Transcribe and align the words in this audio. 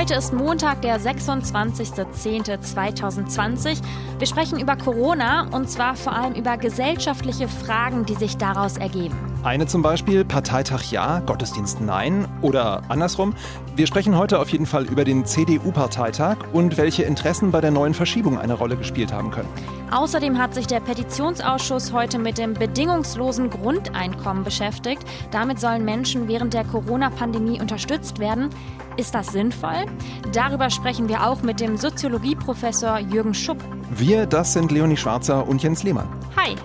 Heute 0.00 0.14
ist 0.14 0.32
Montag, 0.32 0.80
der 0.80 0.98
26.10.2020. 0.98 3.82
Wir 4.18 4.26
sprechen 4.26 4.58
über 4.58 4.74
Corona 4.74 5.46
und 5.50 5.68
zwar 5.68 5.94
vor 5.94 6.14
allem 6.14 6.32
über 6.32 6.56
gesellschaftliche 6.56 7.48
Fragen, 7.48 8.06
die 8.06 8.14
sich 8.14 8.38
daraus 8.38 8.78
ergeben. 8.78 9.14
Eine 9.42 9.66
zum 9.66 9.82
Beispiel, 9.82 10.24
Parteitag 10.24 10.90
ja, 10.90 11.18
Gottesdienst 11.20 11.82
nein 11.82 12.26
oder 12.40 12.82
andersrum. 12.88 13.34
Wir 13.76 13.86
sprechen 13.86 14.16
heute 14.16 14.38
auf 14.38 14.48
jeden 14.48 14.64
Fall 14.64 14.86
über 14.86 15.04
den 15.04 15.26
CDU-Parteitag 15.26 16.38
und 16.54 16.78
welche 16.78 17.02
Interessen 17.02 17.50
bei 17.50 17.60
der 17.60 17.70
neuen 17.70 17.92
Verschiebung 17.92 18.38
eine 18.38 18.54
Rolle 18.54 18.78
gespielt 18.78 19.12
haben 19.12 19.30
können. 19.30 19.50
Außerdem 19.90 20.38
hat 20.38 20.54
sich 20.54 20.66
der 20.66 20.80
Petitionsausschuss 20.80 21.92
heute 21.92 22.18
mit 22.18 22.38
dem 22.38 22.54
bedingungslosen 22.54 23.50
Grundeinkommen 23.50 24.44
beschäftigt. 24.44 25.02
Damit 25.30 25.60
sollen 25.60 25.84
Menschen 25.84 26.26
während 26.28 26.54
der 26.54 26.64
Corona-Pandemie 26.64 27.60
unterstützt 27.60 28.18
werden. 28.18 28.48
Ist 28.96 29.14
das 29.14 29.28
sinnvoll? 29.28 29.86
Darüber 30.32 30.68
sprechen 30.70 31.08
wir 31.08 31.26
auch 31.26 31.42
mit 31.42 31.60
dem 31.60 31.76
Soziologieprofessor 31.76 32.98
Jürgen 32.98 33.34
Schupp. 33.34 33.58
Wir, 33.90 34.26
das 34.26 34.52
sind 34.52 34.72
Leonie 34.72 34.96
Schwarzer 34.96 35.46
und 35.46 35.62
Jens 35.62 35.82
Lehmann. 35.82 36.08
Hi. 36.36 36.56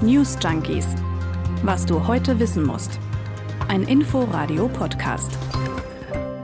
News 0.00 0.36
Junkies. 0.42 0.86
Was 1.62 1.84
du 1.84 2.06
heute 2.06 2.38
wissen 2.38 2.64
musst. 2.64 2.98
Ein 3.68 3.82
Info-Radio-Podcast. 3.82 5.36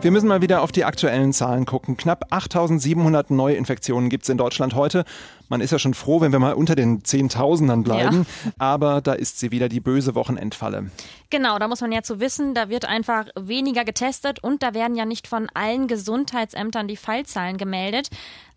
Wir 0.04 0.10
müssen 0.10 0.28
mal 0.28 0.42
wieder 0.42 0.60
auf 0.60 0.70
die 0.70 0.84
aktuellen 0.84 1.32
Zahlen 1.32 1.64
gucken. 1.64 1.96
Knapp 1.96 2.26
8700 2.28 3.30
Neuinfektionen 3.30 4.10
gibt 4.10 4.24
es 4.24 4.28
in 4.28 4.36
Deutschland 4.36 4.74
heute. 4.74 5.06
Man 5.48 5.62
ist 5.62 5.70
ja 5.70 5.78
schon 5.78 5.94
froh, 5.94 6.20
wenn 6.20 6.30
wir 6.30 6.38
mal 6.40 6.52
unter 6.52 6.74
den 6.74 7.06
Zehntausendern 7.06 7.84
bleiben. 7.84 8.26
Ja. 8.44 8.52
Aber 8.58 9.00
da 9.00 9.14
ist 9.14 9.38
sie 9.38 9.50
wieder, 9.50 9.70
die 9.70 9.80
böse 9.80 10.14
Wochenendfalle. 10.14 10.90
Genau, 11.30 11.58
da 11.58 11.68
muss 11.68 11.80
man 11.80 11.90
ja 11.90 12.02
zu 12.02 12.20
wissen, 12.20 12.52
da 12.52 12.68
wird 12.68 12.84
einfach 12.84 13.28
weniger 13.34 13.86
getestet 13.86 14.44
und 14.44 14.62
da 14.62 14.74
werden 14.74 14.94
ja 14.94 15.06
nicht 15.06 15.26
von 15.26 15.48
allen 15.54 15.88
Gesundheitsämtern 15.88 16.86
die 16.86 16.98
Fallzahlen 16.98 17.56
gemeldet. 17.56 18.10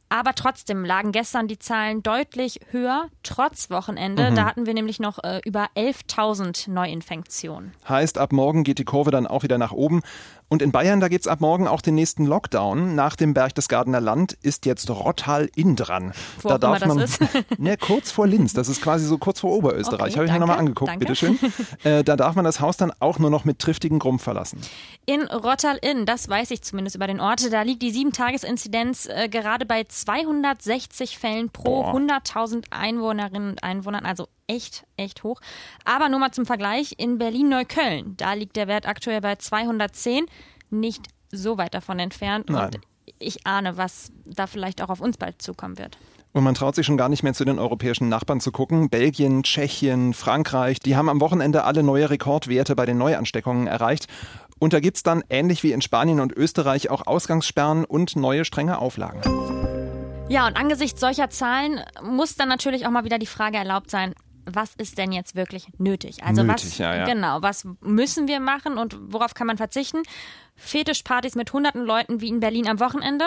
Aber 0.09 0.33
trotzdem 0.33 0.85
lagen 0.85 1.11
gestern 1.11 1.47
die 1.49 1.59
Zahlen 1.59 2.01
deutlich 2.01 2.61
höher, 2.71 3.07
trotz 3.23 3.69
Wochenende. 3.69 4.31
Mhm. 4.31 4.35
Da 4.35 4.45
hatten 4.45 4.65
wir 4.65 4.73
nämlich 4.73 4.99
noch 4.99 5.21
äh, 5.21 5.41
über 5.43 5.67
11.000 5.75 6.71
Neuinfektionen. 6.71 7.73
Heißt, 7.87 8.17
ab 8.17 8.31
morgen 8.31 8.63
geht 8.63 8.79
die 8.79 8.85
Kurve 8.85 9.11
dann 9.11 9.27
auch 9.27 9.43
wieder 9.43 9.57
nach 9.57 9.73
oben. 9.73 10.01
Und 10.49 10.61
in 10.61 10.71
Bayern, 10.71 11.01
da 11.01 11.09
geht's 11.09 11.27
ab 11.27 11.41
morgen 11.41 11.67
auch 11.67 11.81
den 11.81 11.95
nächsten 11.95 12.25
Lockdown. 12.25 12.95
Nach 12.95 13.17
dem 13.17 13.33
Berchtesgadener 13.33 13.99
Land 13.99 14.31
ist 14.41 14.65
jetzt 14.65 14.89
Rottal 14.89 15.49
Inn 15.55 15.75
dran. 15.75 16.13
Wo 16.41 16.49
da 16.49 16.57
darf 16.57 16.85
man, 16.85 16.99
das 16.99 17.17
ist? 17.17 17.33
ne, 17.59 17.75
kurz 17.75 18.11
vor 18.11 18.27
Linz. 18.27 18.53
Das 18.53 18.69
ist 18.69 18.81
quasi 18.81 19.05
so 19.05 19.17
kurz 19.17 19.41
vor 19.41 19.51
Oberösterreich. 19.51 20.13
Okay, 20.13 20.15
Habe 20.15 20.25
ich 20.25 20.31
mir 20.31 20.39
nochmal 20.39 20.59
angeguckt, 20.59 20.89
danke. 20.89 21.05
bitteschön. 21.05 21.37
Äh, 21.83 22.03
da 22.03 22.15
darf 22.15 22.35
man 22.35 22.43
das 22.43 22.59
Haus 22.59 22.77
dann 22.77 22.91
auch 22.99 23.19
nur 23.19 23.29
noch 23.29 23.45
mit 23.45 23.59
triftigen 23.59 23.99
Grumpf 23.99 24.23
verlassen. 24.23 24.59
In 25.05 25.21
Rottal 25.23 25.77
Inn, 25.81 26.05
das 26.05 26.27
weiß 26.27 26.51
ich 26.51 26.61
zumindest 26.61 26.95
über 26.95 27.07
den 27.07 27.19
Ort, 27.19 27.51
da 27.51 27.61
liegt 27.61 27.81
die 27.81 27.91
7-Tages-Inzidenz 27.91 29.07
äh, 29.07 29.27
gerade 29.29 29.65
bei 29.65 29.83
260 29.83 31.17
Fällen 31.17 31.49
pro 31.49 31.83
100.000 31.85 32.65
Einwohnerinnen 32.71 33.51
und 33.51 33.63
Einwohnern. 33.63 34.05
Also 34.05 34.27
echt, 34.47 34.85
echt 34.97 35.23
hoch. 35.23 35.39
Aber 35.85 36.09
nur 36.09 36.19
mal 36.19 36.31
zum 36.31 36.45
Vergleich, 36.45 36.95
in 36.97 37.17
Berlin-Neukölln, 37.17 38.15
da 38.17 38.33
liegt 38.33 38.55
der 38.55 38.67
Wert 38.67 38.87
aktuell 38.87 39.21
bei 39.21 39.35
210, 39.35 40.25
nicht 40.69 41.07
so 41.31 41.57
weit 41.57 41.73
davon 41.73 41.99
entfernt. 41.99 42.49
Nein. 42.49 42.65
Und 42.65 42.79
ich 43.19 43.45
ahne, 43.45 43.77
was 43.77 44.11
da 44.25 44.47
vielleicht 44.47 44.81
auch 44.81 44.89
auf 44.89 45.01
uns 45.01 45.17
bald 45.17 45.41
zukommen 45.41 45.77
wird. 45.77 45.97
Und 46.33 46.43
man 46.43 46.53
traut 46.53 46.75
sich 46.75 46.85
schon 46.85 46.97
gar 46.97 47.09
nicht 47.09 47.23
mehr 47.23 47.33
zu 47.33 47.45
den 47.45 47.57
europäischen 47.57 48.09
Nachbarn 48.09 48.39
zu 48.39 48.51
gucken. 48.51 48.89
Belgien, 48.89 49.43
Tschechien, 49.43 50.13
Frankreich, 50.13 50.79
die 50.79 50.95
haben 50.95 51.09
am 51.09 51.19
Wochenende 51.19 51.63
alle 51.63 51.83
neue 51.83 52.09
Rekordwerte 52.09 52.75
bei 52.75 52.85
den 52.85 52.97
Neuansteckungen 52.97 53.65
erreicht. 53.65 54.07
Und 54.59 54.73
da 54.73 54.79
gibt 54.79 54.97
es 54.97 55.03
dann, 55.03 55.23
ähnlich 55.29 55.63
wie 55.63 55.71
in 55.71 55.81
Spanien 55.81 56.19
und 56.19 56.33
Österreich, 56.33 56.89
auch 56.89 57.07
Ausgangssperren 57.07 57.85
und 57.85 58.15
neue 58.15 58.45
strenge 58.45 58.79
Auflagen. 58.79 59.21
Ja, 60.29 60.45
und 60.45 60.57
angesichts 60.57 60.99
solcher 60.99 61.29
Zahlen 61.29 61.79
muss 62.03 62.35
dann 62.35 62.49
natürlich 62.49 62.85
auch 62.85 62.91
mal 62.91 63.05
wieder 63.05 63.17
die 63.17 63.25
Frage 63.25 63.57
erlaubt 63.57 63.89
sein, 63.89 64.13
was 64.47 64.73
ist 64.75 64.97
denn 64.97 65.11
jetzt 65.11 65.35
wirklich 65.35 65.67
nötig? 65.77 66.23
Also 66.23 66.43
nötig, 66.43 66.65
was 66.65 66.77
ja, 66.77 66.95
ja. 66.95 67.05
genau, 67.05 67.41
was 67.41 67.67
müssen 67.81 68.27
wir 68.27 68.39
machen 68.39 68.77
und 68.77 68.97
worauf 69.13 69.33
kann 69.33 69.47
man 69.47 69.57
verzichten? 69.57 70.03
Fetischpartys 70.55 71.35
mit 71.35 71.53
hunderten 71.53 71.83
Leuten 71.83 72.21
wie 72.21 72.29
in 72.29 72.39
Berlin 72.39 72.67
am 72.67 72.79
Wochenende? 72.79 73.25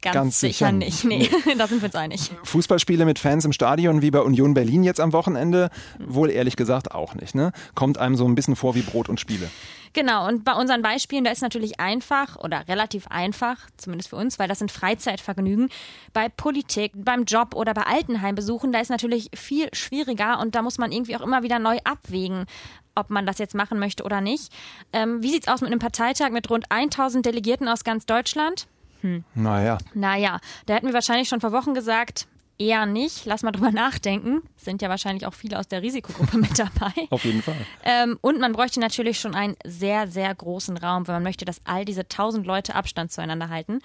Ganz, 0.00 0.14
Ganz 0.14 0.40
sicher, 0.40 0.66
sicher, 0.66 0.72
nicht. 0.72 1.04
Nee, 1.04 1.28
da 1.58 1.66
sind 1.66 1.82
wir 1.82 1.86
uns 1.86 1.94
einig. 1.94 2.30
Fußballspiele 2.44 3.04
mit 3.04 3.18
Fans 3.18 3.44
im 3.44 3.52
Stadion 3.52 4.02
wie 4.02 4.10
bei 4.10 4.20
Union 4.20 4.54
Berlin 4.54 4.82
jetzt 4.84 5.00
am 5.00 5.12
Wochenende? 5.12 5.70
Wohl 5.98 6.30
ehrlich 6.30 6.56
gesagt 6.56 6.92
auch 6.92 7.14
nicht. 7.14 7.34
Ne? 7.34 7.52
Kommt 7.74 7.98
einem 7.98 8.16
so 8.16 8.24
ein 8.26 8.34
bisschen 8.34 8.56
vor 8.56 8.74
wie 8.74 8.82
Brot 8.82 9.08
und 9.08 9.20
Spiele. 9.20 9.50
Genau, 9.94 10.26
und 10.26 10.44
bei 10.44 10.54
unseren 10.54 10.80
Beispielen, 10.80 11.24
da 11.24 11.30
ist 11.30 11.42
natürlich 11.42 11.78
einfach 11.78 12.36
oder 12.36 12.66
relativ 12.66 13.08
einfach, 13.08 13.58
zumindest 13.76 14.08
für 14.08 14.16
uns, 14.16 14.38
weil 14.38 14.48
das 14.48 14.58
sind 14.58 14.72
Freizeitvergnügen. 14.72 15.68
Bei 16.14 16.30
Politik, 16.30 16.92
beim 16.94 17.24
Job 17.24 17.54
oder 17.54 17.74
bei 17.74 17.82
Altenheimbesuchen, 17.82 18.72
da 18.72 18.80
ist 18.80 18.88
natürlich 18.88 19.28
viel 19.34 19.68
schwieriger 19.74 20.40
und 20.40 20.54
da 20.54 20.62
muss 20.62 20.78
man 20.78 20.92
irgendwie 20.92 21.14
auch 21.14 21.20
immer 21.20 21.42
wieder 21.42 21.58
neu 21.58 21.78
abwägen 21.84 22.46
ob 22.94 23.08
man 23.08 23.24
das 23.24 23.38
jetzt 23.38 23.54
machen 23.54 23.78
möchte 23.78 24.04
oder 24.04 24.20
nicht. 24.20 24.52
Ähm, 24.92 25.22
wie 25.22 25.34
es 25.34 25.48
aus 25.48 25.62
mit 25.62 25.70
einem 25.70 25.78
Parteitag 25.78 26.28
mit 26.28 26.50
rund 26.50 26.70
1000 26.70 27.24
Delegierten 27.24 27.66
aus 27.66 27.84
ganz 27.84 28.04
Deutschland? 28.04 28.66
Hm. 29.02 29.24
Naja. 29.34 29.78
Naja, 29.94 30.40
da 30.66 30.74
hätten 30.74 30.86
wir 30.86 30.94
wahrscheinlich 30.94 31.28
schon 31.28 31.40
vor 31.40 31.52
Wochen 31.52 31.74
gesagt, 31.74 32.26
eher 32.58 32.86
nicht. 32.86 33.24
Lass 33.26 33.42
mal 33.42 33.52
drüber 33.52 33.70
nachdenken. 33.72 34.42
Sind 34.56 34.82
ja 34.82 34.88
wahrscheinlich 34.88 35.26
auch 35.26 35.34
viele 35.34 35.58
aus 35.58 35.68
der 35.68 35.82
Risikogruppe 35.82 36.38
mit 36.38 36.58
dabei. 36.58 36.92
Auf 37.10 37.24
jeden 37.24 37.42
Fall. 37.42 37.56
Ähm, 37.84 38.18
und 38.20 38.38
man 38.38 38.52
bräuchte 38.52 38.80
natürlich 38.80 39.18
schon 39.18 39.34
einen 39.34 39.56
sehr, 39.64 40.06
sehr 40.06 40.34
großen 40.34 40.76
Raum, 40.76 41.06
wenn 41.06 41.14
man 41.14 41.22
möchte, 41.22 41.44
dass 41.44 41.60
all 41.64 41.84
diese 41.84 42.06
tausend 42.08 42.46
Leute 42.46 42.74
Abstand 42.74 43.12
zueinander 43.12 43.48
halten. 43.48 43.80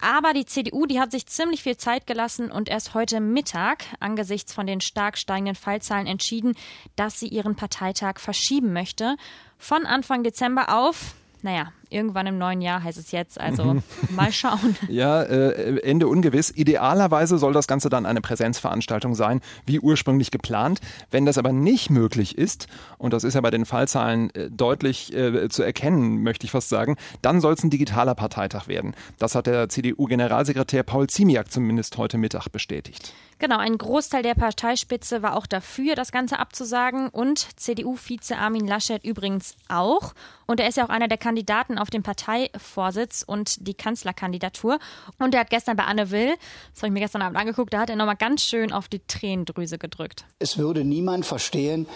Aber 0.00 0.32
die 0.32 0.46
CDU, 0.46 0.86
die 0.86 1.00
hat 1.00 1.12
sich 1.12 1.26
ziemlich 1.26 1.62
viel 1.62 1.76
Zeit 1.76 2.06
gelassen 2.06 2.50
und 2.50 2.68
erst 2.68 2.94
heute 2.94 3.20
Mittag 3.20 3.84
angesichts 4.00 4.52
von 4.52 4.66
den 4.66 4.80
stark 4.80 5.18
steigenden 5.18 5.54
Fallzahlen 5.54 6.06
entschieden, 6.06 6.54
dass 6.96 7.20
sie 7.20 7.28
ihren 7.28 7.56
Parteitag 7.56 8.18
verschieben 8.18 8.72
möchte. 8.72 9.16
Von 9.58 9.86
Anfang 9.86 10.24
Dezember 10.24 10.76
auf, 10.76 11.14
naja, 11.42 11.72
irgendwann 11.92 12.26
im 12.26 12.38
neuen 12.38 12.60
Jahr 12.60 12.82
heißt 12.82 12.98
es 12.98 13.12
jetzt. 13.12 13.40
Also 13.40 13.74
mhm. 13.74 13.82
mal 14.10 14.32
schauen. 14.32 14.76
Ja, 14.88 15.22
äh, 15.22 15.80
Ende 15.80 16.06
ungewiss. 16.06 16.52
Idealerweise 16.54 17.38
soll 17.38 17.52
das 17.52 17.66
Ganze 17.66 17.88
dann 17.88 18.04
eine 18.04 18.20
Präsenzveranstaltung 18.20 19.14
sein, 19.14 19.40
wie 19.64 19.80
ursprünglich 19.80 20.30
geplant. 20.30 20.80
Wenn 21.10 21.24
das 21.24 21.38
aber 21.38 21.52
nicht 21.52 21.88
möglich 21.88 22.36
ist, 22.36 22.66
und 22.98 23.12
das 23.12 23.24
ist 23.24 23.34
ja 23.34 23.40
bei 23.40 23.50
den 23.50 23.64
Fallzahlen 23.64 24.34
äh, 24.34 24.50
deutlich 24.50 25.14
äh, 25.14 25.48
zu 25.48 25.62
erkennen, 25.62 26.22
möchte 26.22 26.44
ich 26.44 26.50
fast 26.50 26.68
sagen, 26.68 26.96
dann 27.22 27.40
soll 27.40 27.54
es 27.54 27.64
ein 27.64 27.70
digitaler 27.70 28.14
Parteitag 28.14 28.68
werden. 28.68 28.94
Das 29.18 29.34
hat 29.34 29.46
der 29.46 29.68
CDU-Generalsekretär 29.68 30.82
Paul 30.82 31.08
Ziemiak 31.08 31.50
zumindest 31.50 31.96
heute 31.96 32.18
Mittag 32.18 32.48
bestätigt. 32.48 33.14
Genau, 33.42 33.58
ein 33.58 33.76
Großteil 33.76 34.22
der 34.22 34.36
Parteispitze 34.36 35.22
war 35.24 35.34
auch 35.34 35.46
dafür, 35.46 35.96
das 35.96 36.12
Ganze 36.12 36.38
abzusagen 36.38 37.08
und 37.08 37.40
CDU-Vize 37.58 38.38
Armin 38.38 38.68
Laschet 38.68 39.04
übrigens 39.04 39.56
auch. 39.68 40.14
Und 40.46 40.60
er 40.60 40.68
ist 40.68 40.76
ja 40.76 40.84
auch 40.84 40.90
einer 40.90 41.08
der 41.08 41.18
Kandidaten 41.18 41.76
auf 41.82 41.90
den 41.90 42.02
Parteivorsitz 42.02 43.24
und 43.26 43.66
die 43.66 43.74
Kanzlerkandidatur. 43.74 44.78
Und 45.18 45.34
er 45.34 45.40
hat 45.40 45.50
gestern 45.50 45.76
bei 45.76 45.84
Anne 45.84 46.10
Will, 46.10 46.34
das 46.72 46.82
habe 46.82 46.86
ich 46.86 46.92
mir 46.92 47.00
gestern 47.00 47.22
Abend 47.22 47.36
angeguckt, 47.36 47.74
da 47.74 47.80
hat 47.80 47.90
er 47.90 47.96
nochmal 47.96 48.16
ganz 48.16 48.42
schön 48.42 48.72
auf 48.72 48.88
die 48.88 49.00
Tränendrüse 49.00 49.78
gedrückt. 49.78 50.24
Es 50.38 50.56
würde 50.56 50.84
niemand 50.84 51.26
verstehen, 51.26 51.86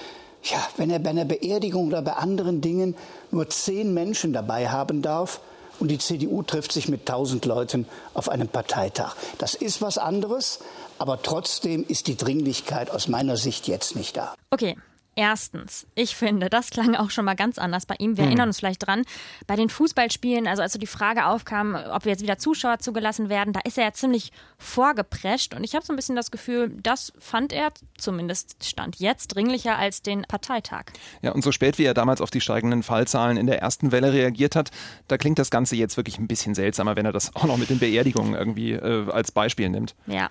ja, 0.43 0.59
wenn 0.77 0.91
er 0.91 0.99
bei 0.99 1.11
einer 1.11 1.25
Beerdigung 1.25 1.89
oder 1.89 2.03
bei 2.03 2.13
anderen 2.13 2.61
Dingen 2.61 2.97
nur 3.31 3.49
zehn 3.49 3.95
Menschen 3.95 4.33
dabei 4.33 4.69
haben 4.69 5.03
darf 5.03 5.41
und 5.79 5.89
die 5.89 5.99
CDU 5.99 6.43
trifft 6.43 6.73
sich 6.73 6.89
mit 6.89 7.07
tausend 7.07 7.45
Leuten 7.45 7.87
auf 8.15 8.29
einem 8.29 8.49
Parteitag. 8.49 9.15
Das 9.39 9.55
ist 9.55 9.83
was 9.83 9.99
anderes, 9.99 10.61
aber 10.99 11.23
trotzdem 11.23 11.85
ist 11.87 12.07
die 12.07 12.17
Dringlichkeit 12.17 12.91
aus 12.91 13.09
meiner 13.09 13.37
Sicht 13.37 13.69
jetzt 13.69 13.97
nicht 13.97 14.17
da. 14.17 14.35
Okay, 14.51 14.77
Erstens, 15.19 15.87
ich 15.95 16.15
finde, 16.15 16.51
das 16.51 16.69
klang 16.69 16.95
auch 16.95 17.09
schon 17.09 17.25
mal 17.25 17.37
ganz 17.37 17.57
anders 17.57 17.87
bei 17.87 17.95
ihm. 17.99 18.19
Wir 18.19 18.25
hm. 18.25 18.29
erinnern 18.29 18.49
uns 18.51 18.59
vielleicht 18.59 18.87
dran, 18.87 19.03
bei 19.47 19.57
den 19.57 19.71
Fußballspielen, 19.71 20.47
also 20.47 20.61
als 20.61 20.75
so 20.75 20.79
die 20.79 20.87
Frage 20.87 21.25
aufkam, 21.25 21.75
ob 21.75 22.05
wir 22.05 22.13
jetzt 22.13 22.23
wieder 22.23 22.37
Zuschauer 22.37 22.81
zugelassen 22.81 23.31
werden, 23.31 23.55
da 23.55 23.61
ist 23.65 23.79
er 23.79 23.85
ja 23.85 23.93
ziemlich 23.95 24.31
vorgeprescht. 24.59 25.55
Und 25.55 25.65
ich 25.65 25.75
habe 25.75 25.87
so 25.87 25.95
ein 25.95 25.97
bisschen 25.97 26.17
das 26.17 26.31
Gefühl, 26.31 26.71
das 26.83 27.15
fand 27.19 27.55
er, 27.55 27.73
zumindest 27.97 28.63
stand 28.63 29.01
jetzt, 29.01 29.29
dringlicher 29.29 29.79
als 29.79 30.03
den 30.03 30.23
Parteitag. 30.23 30.85
Ja, 31.23 31.33
und 31.33 31.43
so 31.43 31.51
spät 31.51 31.79
wie 31.79 31.85
er 31.85 31.95
damals 31.95 32.21
auf 32.21 32.31
die 32.31 32.43
steigenden 32.43 32.83
Fallzahlen 32.83 33.39
in 33.39 33.47
der 33.47 33.63
ersten 33.63 33.93
Welle 33.93 34.13
reagiert 34.13 34.55
hat, 34.55 34.71
da 35.09 35.17
klingt 35.17 35.39
das 35.39 35.51
Ganze 35.51 35.77
jetzt 35.77 35.97
wirklich 35.97 36.19
ein 36.19 36.29
bisschen 36.29 36.55
seltsamer, 36.55 36.95
wenn 36.95 37.07
er 37.07 37.13
das 37.13 37.35
auch 37.35 37.45
noch 37.45 37.57
mit 37.57 37.71
den 37.71 37.79
Beerdigungen 37.79 38.35
irgendwie 38.35 38.73
äh, 38.73 39.11
als 39.11 39.33
Beispiel 39.33 39.71
nimmt. 39.71 39.95
Ja. 40.07 40.29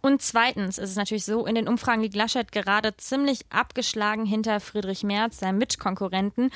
Und 0.00 0.22
zweitens 0.22 0.78
ist 0.78 0.90
es 0.90 0.96
natürlich 0.96 1.24
so, 1.24 1.46
in 1.46 1.54
den 1.54 1.68
Umfragen 1.68 2.02
liegt 2.02 2.16
Laschet 2.16 2.50
gerade 2.50 2.96
ziemlich 2.96 3.46
abgeschlagen 3.50 4.23
hinter 4.24 4.60
Friedrich 4.60 5.04
Merz, 5.04 5.38
seinem 5.38 5.58
Mitkonkurrenten. 5.58 6.50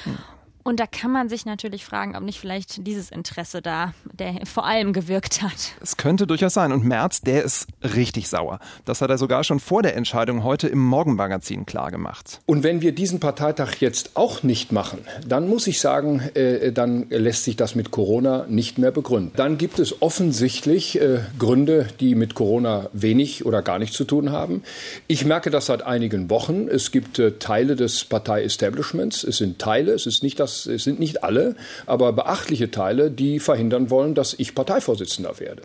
Und 0.68 0.80
da 0.80 0.86
kann 0.86 1.10
man 1.10 1.30
sich 1.30 1.46
natürlich 1.46 1.82
fragen, 1.86 2.14
ob 2.14 2.22
nicht 2.22 2.38
vielleicht 2.38 2.86
dieses 2.86 3.10
Interesse 3.10 3.62
da 3.62 3.94
der 4.12 4.44
vor 4.44 4.66
allem 4.66 4.92
gewirkt 4.92 5.40
hat. 5.40 5.72
Es 5.80 5.96
könnte 5.96 6.26
durchaus 6.26 6.52
sein. 6.52 6.72
Und 6.72 6.84
Merz, 6.84 7.22
der 7.22 7.42
ist 7.42 7.68
richtig 7.94 8.28
sauer. 8.28 8.58
Das 8.84 9.00
hat 9.00 9.08
er 9.08 9.16
sogar 9.16 9.44
schon 9.44 9.60
vor 9.60 9.82
der 9.82 9.96
Entscheidung 9.96 10.44
heute 10.44 10.68
im 10.68 10.84
Morgenmagazin 10.84 11.64
klargemacht. 11.64 12.40
Und 12.44 12.64
wenn 12.64 12.82
wir 12.82 12.92
diesen 12.92 13.18
Parteitag 13.18 13.76
jetzt 13.80 14.10
auch 14.14 14.42
nicht 14.42 14.70
machen, 14.70 14.98
dann 15.26 15.48
muss 15.48 15.66
ich 15.68 15.80
sagen, 15.80 16.20
äh, 16.34 16.70
dann 16.70 17.06
lässt 17.08 17.44
sich 17.44 17.56
das 17.56 17.74
mit 17.74 17.90
Corona 17.90 18.44
nicht 18.46 18.76
mehr 18.76 18.90
begründen. 18.90 19.32
Dann 19.36 19.56
gibt 19.56 19.78
es 19.78 20.02
offensichtlich 20.02 21.00
äh, 21.00 21.20
Gründe, 21.38 21.88
die 22.00 22.14
mit 22.14 22.34
Corona 22.34 22.90
wenig 22.92 23.46
oder 23.46 23.62
gar 23.62 23.78
nichts 23.78 23.96
zu 23.96 24.04
tun 24.04 24.32
haben. 24.32 24.62
Ich 25.06 25.24
merke 25.24 25.50
das 25.50 25.64
seit 25.64 25.80
einigen 25.82 26.28
Wochen. 26.28 26.68
Es 26.68 26.90
gibt 26.90 27.18
äh, 27.18 27.38
Teile 27.38 27.74
des 27.74 28.04
Partei-Establishments. 28.04 29.24
Es 29.24 29.38
sind 29.38 29.58
Teile, 29.58 29.92
es 29.92 30.04
ist 30.04 30.22
nicht 30.22 30.38
das 30.38 30.57
es 30.66 30.84
sind 30.84 31.00
nicht 31.00 31.24
alle, 31.24 31.56
aber 31.86 32.12
beachtliche 32.12 32.70
Teile, 32.70 33.10
die 33.10 33.40
verhindern 33.40 33.90
wollen, 33.90 34.14
dass 34.14 34.34
ich 34.34 34.54
Parteivorsitzender 34.54 35.38
werde. 35.38 35.62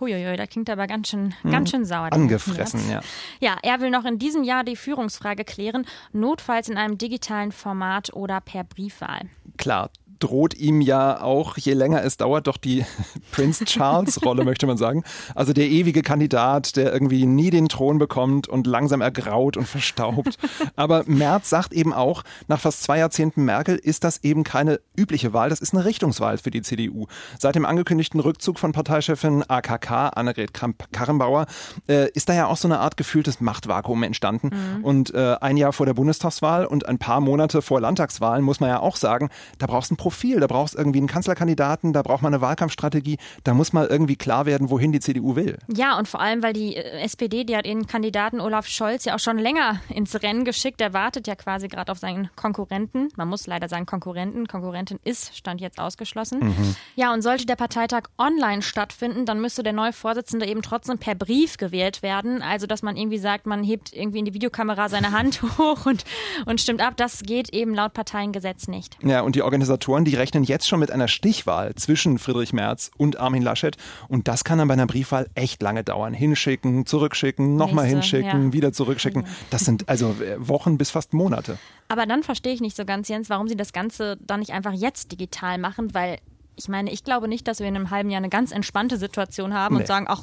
Huiuiui, 0.00 0.36
da 0.36 0.46
klingt 0.46 0.68
aber 0.68 0.86
ganz 0.86 1.08
schön, 1.08 1.34
hm. 1.42 1.50
ganz 1.50 1.70
schön 1.70 1.84
sauer. 1.84 2.12
Angefressen, 2.12 2.80
ja. 2.90 3.00
Ja, 3.40 3.56
er 3.62 3.80
will 3.80 3.90
noch 3.90 4.04
in 4.04 4.18
diesem 4.18 4.44
Jahr 4.44 4.62
die 4.62 4.76
Führungsfrage 4.76 5.44
klären, 5.44 5.86
notfalls 6.12 6.68
in 6.68 6.76
einem 6.76 6.98
digitalen 6.98 7.52
Format 7.52 8.12
oder 8.12 8.40
per 8.40 8.64
Briefwahl. 8.64 9.22
Klar, 9.56 9.90
droht 10.18 10.54
ihm 10.54 10.80
ja 10.80 11.20
auch, 11.20 11.56
je 11.56 11.74
länger 11.74 12.02
es 12.02 12.16
dauert, 12.16 12.46
doch 12.46 12.56
die 12.56 12.84
Prince 13.32 13.64
Charles-Rolle, 13.64 14.44
möchte 14.44 14.66
man 14.66 14.76
sagen. 14.76 15.04
Also 15.34 15.52
der 15.52 15.68
ewige 15.68 16.02
Kandidat, 16.02 16.76
der 16.76 16.92
irgendwie 16.92 17.26
nie 17.26 17.50
den 17.50 17.68
Thron 17.68 17.98
bekommt 17.98 18.48
und 18.48 18.66
langsam 18.66 19.00
ergraut 19.00 19.56
und 19.56 19.66
verstaubt. 19.66 20.38
Aber 20.76 21.04
Merz 21.06 21.50
sagt 21.50 21.72
eben 21.72 21.92
auch, 21.92 22.22
nach 22.48 22.60
fast 22.60 22.82
zwei 22.82 22.98
Jahrzehnten 22.98 23.44
Merkel 23.44 23.76
ist 23.76 24.04
das 24.04 24.22
eben 24.24 24.44
keine 24.44 24.80
übliche 24.96 25.32
Wahl, 25.32 25.50
das 25.50 25.60
ist 25.60 25.74
eine 25.74 25.84
Richtungswahl 25.84 26.38
für 26.38 26.50
die 26.50 26.62
CDU. 26.62 27.06
Seit 27.38 27.54
dem 27.54 27.66
angekündigten 27.66 28.20
Rückzug 28.20 28.58
von 28.58 28.72
Parteichefin 28.72 29.44
AKK, 29.48 30.08
Annegret 30.14 30.54
Kramp-Karrenbauer, 30.54 31.46
äh, 31.88 32.10
ist 32.12 32.28
da 32.28 32.34
ja 32.34 32.46
auch 32.46 32.56
so 32.56 32.68
eine 32.68 32.80
Art 32.80 32.96
gefühltes 32.96 33.40
Machtvakuum 33.40 34.02
entstanden. 34.02 34.50
Mhm. 34.50 34.84
Und 34.84 35.14
äh, 35.14 35.36
ein 35.40 35.56
Jahr 35.56 35.72
vor 35.72 35.86
der 35.86 35.94
Bundestagswahl 35.94 36.66
und 36.66 36.86
ein 36.86 36.98
paar 36.98 37.20
Monate 37.20 37.62
vor 37.62 37.80
Landtagswahlen 37.80 38.44
muss 38.44 38.60
man 38.60 38.70
ja 38.70 38.80
auch 38.80 38.96
sagen, 38.96 39.30
da 39.58 39.66
brauchst 39.66 39.90
du 39.90 39.94
ein 39.94 39.96
Profil, 40.06 40.38
da 40.38 40.46
brauchst 40.46 40.74
du 40.74 40.78
irgendwie 40.78 41.00
einen 41.00 41.08
Kanzlerkandidaten, 41.08 41.92
da 41.92 42.00
braucht 42.00 42.22
man 42.22 42.32
eine 42.32 42.40
Wahlkampfstrategie, 42.40 43.18
da 43.42 43.54
muss 43.54 43.72
mal 43.72 43.88
irgendwie 43.88 44.14
klar 44.14 44.46
werden, 44.46 44.70
wohin 44.70 44.92
die 44.92 45.00
CDU 45.00 45.34
will. 45.34 45.58
Ja, 45.66 45.98
und 45.98 46.06
vor 46.06 46.20
allem, 46.20 46.44
weil 46.44 46.52
die 46.52 46.76
äh, 46.76 47.00
SPD, 47.00 47.42
die 47.42 47.56
hat 47.56 47.66
ihren 47.66 47.88
Kandidaten 47.88 48.40
Olaf 48.40 48.68
Scholz 48.68 49.04
ja 49.04 49.16
auch 49.16 49.18
schon 49.18 49.36
länger 49.36 49.80
ins 49.88 50.22
Rennen 50.22 50.44
geschickt. 50.44 50.78
Der 50.78 50.92
wartet 50.92 51.26
ja 51.26 51.34
quasi 51.34 51.66
gerade 51.66 51.90
auf 51.90 51.98
seinen 51.98 52.30
Konkurrenten. 52.36 53.08
Man 53.16 53.26
muss 53.26 53.48
leider 53.48 53.68
sagen 53.68 53.84
Konkurrenten. 53.84 54.46
Konkurrentin 54.46 55.00
ist, 55.02 55.36
stand 55.36 55.60
jetzt 55.60 55.80
ausgeschlossen. 55.80 56.38
Mhm. 56.38 56.76
Ja, 56.94 57.12
und 57.12 57.22
sollte 57.22 57.44
der 57.44 57.56
Parteitag 57.56 58.04
online 58.16 58.62
stattfinden, 58.62 59.26
dann 59.26 59.40
müsste 59.40 59.64
der 59.64 59.72
neue 59.72 59.92
Vorsitzende 59.92 60.46
eben 60.46 60.62
trotzdem 60.62 60.98
per 60.98 61.16
Brief 61.16 61.56
gewählt 61.56 62.04
werden. 62.04 62.42
Also, 62.42 62.68
dass 62.68 62.82
man 62.82 62.96
irgendwie 62.96 63.18
sagt, 63.18 63.46
man 63.46 63.64
hebt 63.64 63.92
irgendwie 63.92 64.20
in 64.20 64.24
die 64.24 64.34
Videokamera 64.34 64.88
seine 64.88 65.10
Hand 65.10 65.42
hoch 65.58 65.84
und, 65.84 66.04
und 66.44 66.60
stimmt 66.60 66.80
ab. 66.80 66.94
Das 66.96 67.22
geht 67.22 67.52
eben 67.52 67.74
laut 67.74 67.92
Parteiengesetz 67.92 68.68
nicht. 68.68 68.98
Ja, 69.02 69.22
und 69.22 69.34
die 69.34 69.42
Organisatoren 69.42 69.95
Investoren, 69.96 70.04
die 70.04 70.14
rechnen 70.16 70.44
jetzt 70.44 70.68
schon 70.68 70.80
mit 70.80 70.90
einer 70.90 71.08
Stichwahl 71.08 71.74
zwischen 71.74 72.18
Friedrich 72.18 72.52
Merz 72.52 72.90
und 72.96 73.18
Armin 73.18 73.42
Laschet. 73.42 73.76
Und 74.08 74.28
das 74.28 74.44
kann 74.44 74.58
dann 74.58 74.68
bei 74.68 74.74
einer 74.74 74.86
Briefwahl 74.86 75.28
echt 75.34 75.62
lange 75.62 75.84
dauern. 75.84 76.14
Hinschicken, 76.14 76.86
zurückschicken, 76.86 77.56
nochmal 77.56 77.86
hinschicken, 77.86 78.46
ja. 78.46 78.52
wieder 78.52 78.72
zurückschicken. 78.72 79.26
Das 79.50 79.64
sind 79.64 79.88
also 79.88 80.16
äh, 80.20 80.36
Wochen 80.38 80.78
bis 80.78 80.90
fast 80.90 81.14
Monate. 81.14 81.58
Aber 81.88 82.06
dann 82.06 82.22
verstehe 82.22 82.52
ich 82.52 82.60
nicht 82.60 82.76
so 82.76 82.84
ganz, 82.84 83.08
Jens, 83.08 83.30
warum 83.30 83.48
sie 83.48 83.56
das 83.56 83.72
Ganze 83.72 84.18
dann 84.20 84.40
nicht 84.40 84.52
einfach 84.52 84.72
jetzt 84.72 85.12
digital 85.12 85.58
machen, 85.58 85.94
weil 85.94 86.18
ich 86.58 86.68
meine, 86.68 86.90
ich 86.90 87.04
glaube 87.04 87.28
nicht, 87.28 87.46
dass 87.48 87.60
wir 87.60 87.66
in 87.66 87.76
einem 87.76 87.90
halben 87.90 88.08
Jahr 88.08 88.18
eine 88.18 88.30
ganz 88.30 88.50
entspannte 88.50 88.96
Situation 88.96 89.52
haben 89.52 89.74
nee. 89.74 89.82
und 89.82 89.86
sagen, 89.86 90.06
ach, 90.08 90.22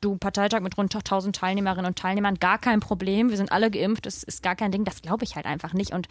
du 0.00 0.16
Parteitag 0.16 0.60
mit 0.60 0.76
rund 0.76 0.92
1000 0.92 1.36
Teilnehmerinnen 1.36 1.86
und 1.86 1.96
Teilnehmern, 1.96 2.34
gar 2.34 2.58
kein 2.58 2.80
Problem, 2.80 3.30
wir 3.30 3.36
sind 3.36 3.52
alle 3.52 3.70
geimpft, 3.70 4.06
das 4.06 4.24
ist 4.24 4.42
gar 4.42 4.56
kein 4.56 4.72
Ding. 4.72 4.84
Das 4.84 5.02
glaube 5.02 5.22
ich 5.22 5.36
halt 5.36 5.46
einfach 5.46 5.74
nicht. 5.74 5.92
Und 5.92 6.08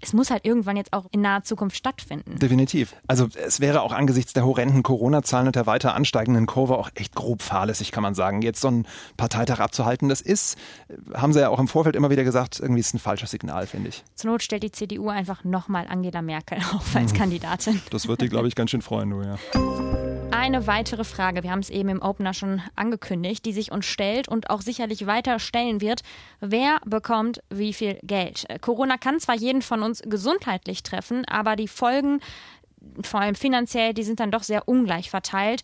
es 0.00 0.12
muss 0.12 0.30
halt 0.30 0.44
irgendwann 0.44 0.76
jetzt 0.76 0.92
auch 0.92 1.06
in 1.10 1.20
naher 1.20 1.42
Zukunft 1.42 1.76
stattfinden. 1.76 2.38
Definitiv. 2.38 2.94
Also 3.06 3.28
es 3.34 3.60
wäre 3.60 3.82
auch 3.82 3.92
angesichts 3.92 4.32
der 4.32 4.44
horrenden 4.44 4.82
Corona-Zahlen 4.82 5.46
und 5.46 5.56
der 5.56 5.66
weiter 5.66 5.94
ansteigenden 5.94 6.46
Kurve 6.46 6.76
auch 6.78 6.90
echt 6.94 7.14
grob 7.14 7.42
fahrlässig, 7.42 7.92
kann 7.92 8.02
man 8.02 8.14
sagen. 8.14 8.42
Jetzt 8.42 8.60
so 8.60 8.68
einen 8.68 8.86
Parteitag 9.16 9.60
abzuhalten, 9.60 10.08
das 10.08 10.20
ist, 10.20 10.56
haben 11.14 11.32
sie 11.32 11.40
ja 11.40 11.48
auch 11.48 11.58
im 11.58 11.68
Vorfeld 11.68 11.96
immer 11.96 12.10
wieder 12.10 12.24
gesagt, 12.24 12.60
irgendwie 12.60 12.80
ist 12.80 12.94
ein 12.94 12.98
falsches 12.98 13.30
Signal, 13.30 13.66
finde 13.66 13.88
ich. 13.88 14.04
Zur 14.14 14.30
Not 14.30 14.42
stellt 14.42 14.62
die 14.62 14.72
CDU 14.72 15.08
einfach 15.08 15.44
nochmal 15.44 15.86
Angela 15.88 16.22
Merkel 16.22 16.58
auf 16.74 16.94
als 16.94 17.12
mhm. 17.12 17.16
Kandidatin. 17.16 17.82
Das 17.90 18.08
wird 18.08 18.20
die, 18.20 18.28
glaube 18.28 18.48
ich, 18.48 18.54
ganz 18.54 18.70
schön 18.70 18.82
freuen, 18.82 19.10
du, 19.10 19.22
ja. 19.22 20.05
Eine 20.46 20.68
weitere 20.68 21.02
Frage, 21.02 21.42
wir 21.42 21.50
haben 21.50 21.58
es 21.58 21.70
eben 21.70 21.88
im 21.88 22.00
Opener 22.00 22.32
schon 22.32 22.62
angekündigt, 22.76 23.44
die 23.44 23.52
sich 23.52 23.72
uns 23.72 23.84
stellt 23.84 24.28
und 24.28 24.48
auch 24.48 24.60
sicherlich 24.60 25.04
weiter 25.04 25.40
stellen 25.40 25.80
wird. 25.80 26.02
Wer 26.38 26.78
bekommt 26.86 27.42
wie 27.50 27.72
viel 27.72 27.98
Geld? 28.04 28.46
Corona 28.60 28.96
kann 28.96 29.18
zwar 29.18 29.34
jeden 29.34 29.60
von 29.60 29.82
uns 29.82 30.02
gesundheitlich 30.06 30.84
treffen, 30.84 31.24
aber 31.24 31.56
die 31.56 31.66
Folgen, 31.66 32.20
vor 33.02 33.22
allem 33.22 33.34
finanziell, 33.34 33.92
die 33.92 34.04
sind 34.04 34.20
dann 34.20 34.30
doch 34.30 34.44
sehr 34.44 34.68
ungleich 34.68 35.10
verteilt. 35.10 35.62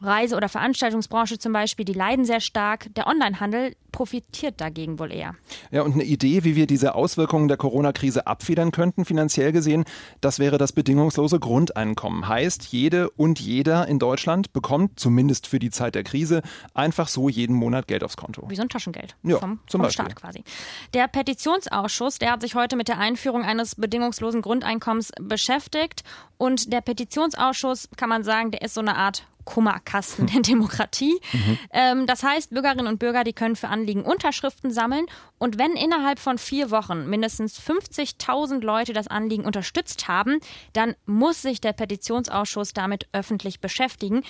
Reise- 0.00 0.36
oder 0.36 0.48
Veranstaltungsbranche 0.48 1.38
zum 1.38 1.52
Beispiel, 1.52 1.84
die 1.84 1.92
leiden 1.92 2.24
sehr 2.24 2.40
stark. 2.40 2.88
Der 2.94 3.06
Onlinehandel 3.06 3.74
profitiert 3.90 4.60
dagegen 4.60 4.98
wohl 4.98 5.12
eher. 5.12 5.34
Ja, 5.70 5.82
und 5.82 5.94
eine 5.94 6.04
Idee, 6.04 6.44
wie 6.44 6.54
wir 6.54 6.66
diese 6.66 6.94
Auswirkungen 6.94 7.48
der 7.48 7.56
Corona-Krise 7.56 8.26
abfedern 8.26 8.70
könnten, 8.70 9.04
finanziell 9.04 9.50
gesehen, 9.50 9.84
das 10.20 10.38
wäre 10.38 10.58
das 10.58 10.72
bedingungslose 10.72 11.40
Grundeinkommen. 11.40 12.28
Heißt, 12.28 12.64
jede 12.66 13.10
und 13.10 13.40
jeder 13.40 13.88
in 13.88 13.98
Deutschland 13.98 14.52
bekommt, 14.52 15.00
zumindest 15.00 15.46
für 15.46 15.58
die 15.58 15.70
Zeit 15.70 15.94
der 15.94 16.04
Krise, 16.04 16.42
einfach 16.74 17.08
so 17.08 17.28
jeden 17.28 17.56
Monat 17.56 17.88
Geld 17.88 18.04
aufs 18.04 18.16
Konto. 18.16 18.48
Wie 18.48 18.56
so 18.56 18.62
ein 18.62 18.68
Taschengeld 18.68 19.16
ja, 19.22 19.38
vom, 19.38 19.58
zum 19.66 19.80
vom 19.80 19.90
Staat 19.90 20.14
quasi. 20.14 20.44
Der 20.94 21.08
Petitionsausschuss, 21.08 22.18
der 22.18 22.32
hat 22.32 22.42
sich 22.42 22.54
heute 22.54 22.76
mit 22.76 22.88
der 22.88 22.98
Einführung 22.98 23.42
eines 23.42 23.74
bedingungslosen 23.74 24.42
Grundeinkommens 24.42 25.12
beschäftigt. 25.20 26.04
Und 26.36 26.72
der 26.72 26.82
Petitionsausschuss, 26.82 27.88
kann 27.96 28.08
man 28.08 28.22
sagen, 28.22 28.52
der 28.52 28.62
ist 28.62 28.74
so 28.74 28.80
eine 28.80 28.96
Art 28.96 29.24
Kummerkasten 29.48 30.26
der 30.26 30.42
Demokratie. 30.42 31.18
Mhm. 31.32 31.58
Ähm, 31.72 32.06
das 32.06 32.22
heißt, 32.22 32.50
Bürgerinnen 32.50 32.86
und 32.86 32.98
Bürger, 32.98 33.24
die 33.24 33.32
können 33.32 33.56
für 33.56 33.68
Anliegen 33.68 34.02
Unterschriften 34.02 34.70
sammeln 34.70 35.06
und 35.38 35.56
wenn 35.56 35.72
innerhalb 35.72 36.18
von 36.18 36.36
vier 36.36 36.70
Wochen 36.70 37.08
mindestens 37.08 37.58
50.000 37.58 38.60
Leute 38.60 38.92
das 38.92 39.08
Anliegen 39.08 39.46
unterstützt 39.46 40.06
haben, 40.06 40.40
dann 40.74 40.94
muss 41.06 41.40
sich 41.40 41.62
der 41.62 41.72
Petitionsausschuss 41.72 42.74
damit 42.74 43.08
öffentlich 43.12 43.60
beschäftigen. 43.60 44.22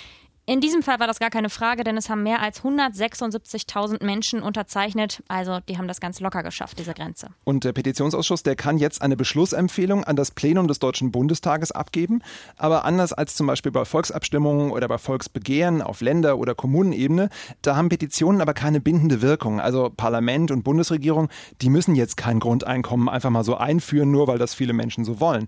In 0.49 0.61
diesem 0.61 0.81
Fall 0.81 0.99
war 0.99 1.05
das 1.05 1.19
gar 1.19 1.29
keine 1.29 1.51
Frage, 1.51 1.83
denn 1.83 1.95
es 1.95 2.09
haben 2.09 2.23
mehr 2.23 2.41
als 2.41 2.63
176.000 2.63 4.03
Menschen 4.03 4.41
unterzeichnet. 4.41 5.21
Also 5.27 5.59
die 5.69 5.77
haben 5.77 5.87
das 5.87 5.99
ganz 5.99 6.19
locker 6.21 6.41
geschafft, 6.41 6.79
diese 6.79 6.95
Grenze. 6.95 7.27
Und 7.43 7.65
der 7.65 7.71
Petitionsausschuss, 7.71 8.41
der 8.41 8.55
kann 8.55 8.79
jetzt 8.79 9.03
eine 9.03 9.15
Beschlussempfehlung 9.15 10.05
an 10.05 10.15
das 10.15 10.31
Plenum 10.31 10.67
des 10.67 10.79
Deutschen 10.79 11.11
Bundestages 11.11 11.71
abgeben. 11.71 12.23
Aber 12.57 12.83
anders 12.83 13.13
als 13.13 13.35
zum 13.35 13.45
Beispiel 13.45 13.71
bei 13.71 13.85
Volksabstimmungen 13.85 14.71
oder 14.71 14.87
bei 14.87 14.97
Volksbegehren 14.97 15.83
auf 15.83 16.01
Länder- 16.01 16.39
oder 16.39 16.55
Kommunenebene, 16.55 17.29
da 17.61 17.75
haben 17.75 17.89
Petitionen 17.89 18.41
aber 18.41 18.55
keine 18.55 18.79
bindende 18.79 19.21
Wirkung. 19.21 19.61
Also 19.61 19.91
Parlament 19.95 20.49
und 20.49 20.63
Bundesregierung, 20.63 21.29
die 21.61 21.69
müssen 21.69 21.93
jetzt 21.93 22.17
kein 22.17 22.39
Grundeinkommen 22.39 23.07
einfach 23.07 23.29
mal 23.29 23.43
so 23.43 23.55
einführen, 23.55 24.09
nur 24.09 24.27
weil 24.27 24.39
das 24.39 24.55
viele 24.55 24.73
Menschen 24.73 25.05
so 25.05 25.19
wollen. 25.19 25.47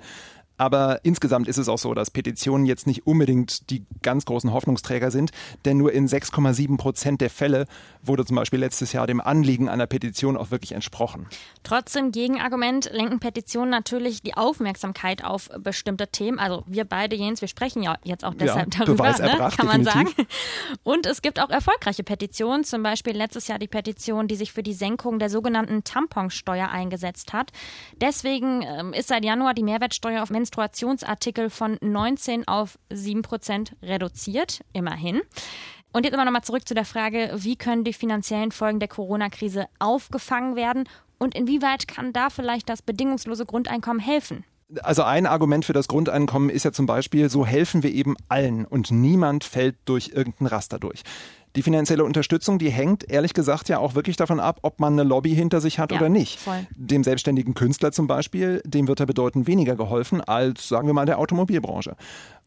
Aber 0.62 1.00
insgesamt 1.01 1.48
ist 1.48 1.58
es 1.58 1.68
auch 1.68 1.80
so, 1.80 1.96
dass 1.96 2.12
Petitionen 2.12 2.68
jetzt 2.68 2.86
nicht 2.86 3.08
unbedingt 3.08 3.72
die 3.72 3.84
ganz 4.03 4.25
großen 4.25 4.53
Hoffnungsträger 4.53 5.10
sind, 5.10 5.32
denn 5.65 5.77
nur 5.77 5.91
in 5.91 6.08
6,7 6.08 6.77
Prozent 6.77 7.20
der 7.20 7.32
Fälle 7.32 7.65
wurde 8.03 8.25
zum 8.25 8.36
Beispiel 8.36 8.60
letztes 8.60 8.94
Jahr 8.94 9.08
dem 9.08 9.22
Anliegen 9.22 9.70
einer 9.70 9.88
Petition 9.88 10.38
auch 10.38 10.51
wirklich 10.51 10.74
entsprochen. 10.74 11.25
Trotzdem 11.63 12.12
Gegenargument 12.12 12.91
lenken 12.94 13.20
Petitionen 13.20 13.72
natürlich 13.72 14.22
die 14.22 14.36
Aufmerksamkeit 14.36 15.24
auf 15.24 15.50
bestimmte 15.58 16.08
Themen. 16.10 16.38
Also 16.38 16.63
wir 16.68 16.86
beide, 16.86 17.15
Jens, 17.15 17.41
wir 17.41 17.48
sprechen 17.48 17.82
ja 17.82 17.98
jetzt 18.03 18.24
auch 18.24 18.36
deshalb 18.36 18.72
ja, 18.75 18.86
darüber, 18.86 19.10
ne? 19.13 19.50
kann 19.58 19.65
man 19.65 19.84
definitiv. 19.84 20.15
sagen. 20.15 20.27
Und 20.84 21.08
es 21.08 21.24
gibt 21.24 21.39
auch 21.39 21.50
erfolgreiche 21.50 22.03
Petitionen, 22.03 22.65
zum 22.65 22.84
Beispiel 22.84 23.18
letztes 23.18 23.48
Jahr 23.48 23.58
die 23.58 23.68
Petition, 23.68 24.27
die 24.27 24.36
sich 24.36 24.51
für 24.51 24.62
die 24.62 24.74
Senkung 24.74 25.18
der 25.18 25.32
sogenannten 25.32 25.84
Tamponsteuer 25.84 26.70
eingesetzt 26.70 27.34
hat. 27.34 27.51
Deswegen 28.00 28.62
ähm, 28.62 28.94
ist 28.94 29.08
seit 29.08 29.25
Januar 29.25 29.56
die 29.56 29.63
Mehrwertsteuer 29.63 30.22
auf 30.22 30.30
Menstruation 30.30 30.50
Menstruationsartikel 30.51 31.50
von 31.50 31.77
19 31.81 32.48
auf 32.48 32.77
7 32.89 33.22
Prozent 33.22 33.74
reduziert, 33.81 34.62
immerhin. 34.74 35.22
Und 35.93 36.05
jetzt 36.05 36.13
aber 36.13 36.25
nochmal 36.25 36.43
zurück 36.43 36.67
zu 36.67 36.74
der 36.74 36.86
Frage, 36.86 37.31
wie 37.36 37.55
können 37.55 37.84
die 37.84 37.93
finanziellen 37.93 38.51
Folgen 38.51 38.79
der 38.79 38.89
Corona-Krise 38.89 39.65
aufgefangen 39.79 40.55
werden 40.55 40.88
und 41.20 41.36
inwieweit 41.36 41.88
kann 41.88 42.13
da 42.13 42.29
vielleicht 42.29 42.70
das 42.70 42.81
bedingungslose 42.81 43.46
Grundeinkommen 43.46 44.01
helfen? 44.01 44.43
Also 44.84 45.03
ein 45.03 45.25
Argument 45.25 45.65
für 45.65 45.74
das 45.74 45.89
Grundeinkommen 45.89 46.50
ist 46.50 46.63
ja 46.63 46.72
zum 46.72 46.86
Beispiel, 46.86 47.29
so 47.29 47.46
helfen 47.46 47.84
wir 47.84 47.91
eben 47.91 48.15
allen 48.29 48.65
und 48.65 48.91
niemand 48.91 49.43
fällt 49.43 49.75
durch 49.86 50.12
irgendein 50.13 50.48
Raster 50.48 50.79
durch. 50.79 51.03
Die 51.55 51.63
finanzielle 51.63 52.03
Unterstützung, 52.05 52.60
die 52.60 52.70
hängt 52.70 53.10
ehrlich 53.12 53.34
gesagt 53.34 53.67
ja 53.70 53.79
auch 53.79 53.93
wirklich 53.93 54.15
davon 54.15 54.39
ab, 54.39 54.60
ob 54.62 54.79
man 54.79 54.93
eine 54.93 55.03
Lobby 55.03 55.36
hinter 55.36 55.60
sich 55.60 55.79
hat 55.79 55.91
Ja, 55.91 55.98
oder 55.98 56.08
nicht. 56.10 56.39
voll. 56.39 56.65
Dem 56.75 57.03
selbstständigen 57.03 57.53
Künstler 57.53 57.91
zum 57.91 58.08
Beispiel, 58.08 58.62
dem 58.65 58.88
wird 58.88 59.00
er 59.01 59.05
bedeutend 59.05 59.48
weniger 59.48 59.75
geholfen 59.75 60.22
als, 60.22 60.67
sagen 60.70 60.88
wir 60.88 60.93
mal, 60.93 61.05
der 61.05 61.20
Automobilbranche. 61.20 61.96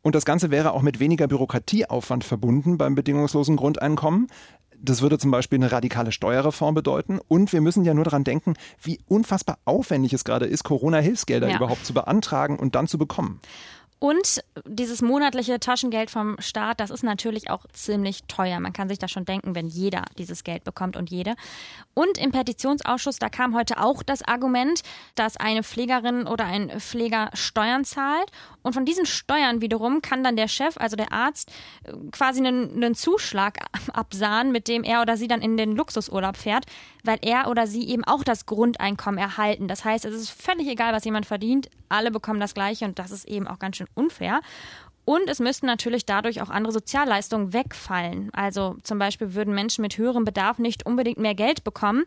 Und 0.03 0.15
das 0.15 0.25
Ganze 0.25 0.51
wäre 0.51 0.73
auch 0.73 0.83
mit 0.83 1.01
weniger 1.01 1.27
Bürokratieaufwand 1.29 2.25
verbunden 2.25 2.79
beim 2.79 2.95
bedingungslosen 2.95 3.57
Grundeinkommen. 3.57 4.29
Das 4.79 5.01
würde 5.01 5.17
zum 5.19 5.31
Beispiel 5.31 5.59
eine 5.59 5.73
radikale 5.73 6.13
Steuerreform 6.13 6.75
bedeuten. 6.75 7.19
Und 7.29 7.53
wir 7.55 7.63
müssen 7.63 7.85
ja 7.85 7.95
nur 7.95 8.05
daran 8.05 8.25
denken, 8.25 8.55
wie 8.83 8.99
unfassbar 9.07 9.59
aufwendig 9.65 10.13
es 10.13 10.25
gerade 10.25 10.45
ist, 10.47 10.63
Corona-Hilfsgelder 10.65 11.49
Ja. 11.49 11.57
überhaupt 11.57 11.87
zu 11.87 11.95
beantragen 11.95 12.59
und 12.59 12.75
dann 12.75 12.87
zu 12.87 12.99
bekommen. 12.99 13.41
Und 14.05 14.45
dieses 14.67 15.01
monatliche 15.01 15.59
Taschengeld 15.59 16.11
vom 16.11 16.37
Staat, 16.39 16.79
das 16.79 16.91
ist 16.91 17.05
natürlich 17.05 17.49
auch 17.49 17.65
ziemlich 17.73 18.25
teuer. 18.25 18.61
Man 18.61 18.75
kann 18.75 18.91
sich 18.91 18.99
das 18.99 19.11
schon 19.11 19.25
denken, 19.25 19.55
wenn 19.55 19.67
jeder 19.67 20.05
dieses 20.19 20.45
Geld 20.45 20.63
bekommt 20.63 20.99
und 20.99 21.09
jede. 21.09 21.37
Und 21.95 22.19
im 22.19 22.31
Petitionsausschuss, 22.31 23.19
da 23.19 23.31
kam 23.31 23.57
heute 23.57 23.81
auch 23.81 24.03
das 24.03 24.21
Argument, 24.21 24.83
dass 25.15 25.39
eine 25.39 25.63
Pflegerin 25.63 26.27
oder 26.27 26.45
ein 26.45 26.81
Pfleger 26.81 27.31
Steuern 27.33 27.87
zahlt. 27.87 28.31
Und 28.61 28.75
von 28.75 28.85
diesen 28.85 29.07
Steuern 29.07 29.63
wiederum 29.63 30.03
kann 30.03 30.23
dann 30.23 30.37
der 30.37 30.49
Chef, 30.49 30.77
also 30.77 30.97
der 30.97 31.11
Arzt, 31.11 31.51
quasi 32.13 32.47
einen, 32.47 32.75
einen 32.75 32.95
Zuschlag 32.95 33.57
absahnen, 33.95 34.53
mit 34.53 34.69
dem 34.69 34.85
er 34.85 35.01
oder 35.01 35.17
sie 35.17 35.29
dann 35.29 35.41
in 35.41 35.57
den 35.57 35.77
Luxusurlaub 35.77 36.37
fährt, 36.37 36.67
weil 37.05 37.21
er 37.23 37.49
oder 37.49 37.67
sie 37.67 37.89
eben 37.89 38.05
auch 38.05 38.23
das 38.23 38.45
Grundeinkommen 38.45 39.19
erhalten. 39.19 39.67
Das 39.67 39.83
heißt, 39.83 40.05
es 40.05 40.15
ist 40.15 40.29
völlig 40.29 40.69
egal, 40.69 40.93
was 40.93 41.07
jemand 41.07 41.25
verdient. 41.25 41.71
Alle 41.89 42.11
bekommen 42.11 42.41
das 42.41 42.53
Gleiche 42.53 42.85
und 42.85 42.99
das 42.99 43.11
ist 43.11 43.27
eben 43.27 43.47
auch 43.47 43.59
ganz 43.59 43.77
schön 43.77 43.87
unfair. 43.95 44.41
Und 45.05 45.29
es 45.29 45.39
müssten 45.39 45.67
natürlich 45.67 46.07
dadurch 46.07 46.41
auch 46.41 46.49
andere 46.49 46.73
Sozialleistungen 46.73 47.53
wegfallen. 47.53 48.31
Also 48.33 48.77
zum 48.83 48.99
Beispiel 48.99 49.35
würden 49.35 49.55
Menschen 49.55 49.83
mit 49.83 49.99
höherem 49.99 50.25
Bedarf 50.25 50.59
nicht 50.59 50.87
unbedingt 50.87 51.19
mehr 51.19 51.35
Geld 51.35 51.63
bekommen. 51.63 52.05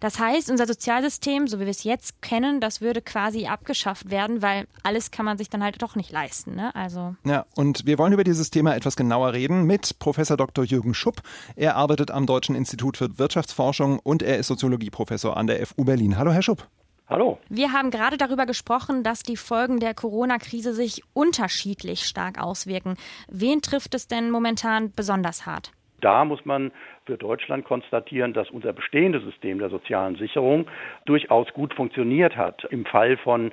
Das 0.00 0.18
heißt, 0.18 0.50
unser 0.50 0.66
Sozialsystem, 0.66 1.46
so 1.46 1.58
wie 1.60 1.64
wir 1.64 1.70
es 1.70 1.84
jetzt 1.84 2.22
kennen, 2.22 2.62
das 2.62 2.80
würde 2.80 3.02
quasi 3.02 3.46
abgeschafft 3.46 4.10
werden, 4.10 4.40
weil 4.40 4.66
alles 4.82 5.10
kann 5.10 5.26
man 5.26 5.36
sich 5.36 5.50
dann 5.50 5.62
halt 5.62 5.82
doch 5.82 5.94
nicht 5.94 6.10
leisten. 6.10 6.54
Ne? 6.54 6.74
Also 6.74 7.14
Ja, 7.24 7.44
und 7.54 7.84
wir 7.84 7.98
wollen 7.98 8.14
über 8.14 8.24
dieses 8.24 8.50
Thema 8.50 8.74
etwas 8.74 8.96
genauer 8.96 9.34
reden 9.34 9.64
mit 9.64 9.98
Professor 9.98 10.38
Dr. 10.38 10.64
Jürgen 10.64 10.94
Schupp. 10.94 11.20
Er 11.54 11.76
arbeitet 11.76 12.10
am 12.10 12.24
Deutschen 12.24 12.54
Institut 12.54 12.96
für 12.96 13.18
Wirtschaftsforschung 13.18 13.98
und 13.98 14.22
er 14.22 14.38
ist 14.38 14.46
Soziologieprofessor 14.46 15.36
an 15.36 15.46
der 15.46 15.66
FU 15.66 15.84
Berlin. 15.84 16.16
Hallo, 16.16 16.32
Herr 16.32 16.42
Schupp. 16.42 16.66
Hallo. 17.10 17.38
Wir 17.48 17.72
haben 17.72 17.90
gerade 17.90 18.16
darüber 18.16 18.46
gesprochen, 18.46 19.02
dass 19.02 19.24
die 19.24 19.36
Folgen 19.36 19.80
der 19.80 19.94
Corona-Krise 19.94 20.72
sich 20.72 21.02
unterschiedlich 21.12 22.02
stark 22.02 22.40
auswirken. 22.40 22.94
Wen 23.28 23.62
trifft 23.62 23.96
es 23.96 24.06
denn 24.06 24.30
momentan 24.30 24.92
besonders 24.94 25.44
hart? 25.44 25.72
Da 26.00 26.24
muss 26.24 26.44
man 26.44 26.70
für 27.06 27.18
Deutschland 27.18 27.64
konstatieren, 27.64 28.32
dass 28.32 28.48
unser 28.50 28.72
bestehendes 28.72 29.24
System 29.24 29.58
der 29.58 29.70
sozialen 29.70 30.14
Sicherung 30.16 30.66
durchaus 31.04 31.52
gut 31.52 31.74
funktioniert 31.74 32.36
hat. 32.36 32.64
Im 32.70 32.86
Fall 32.86 33.16
von 33.16 33.50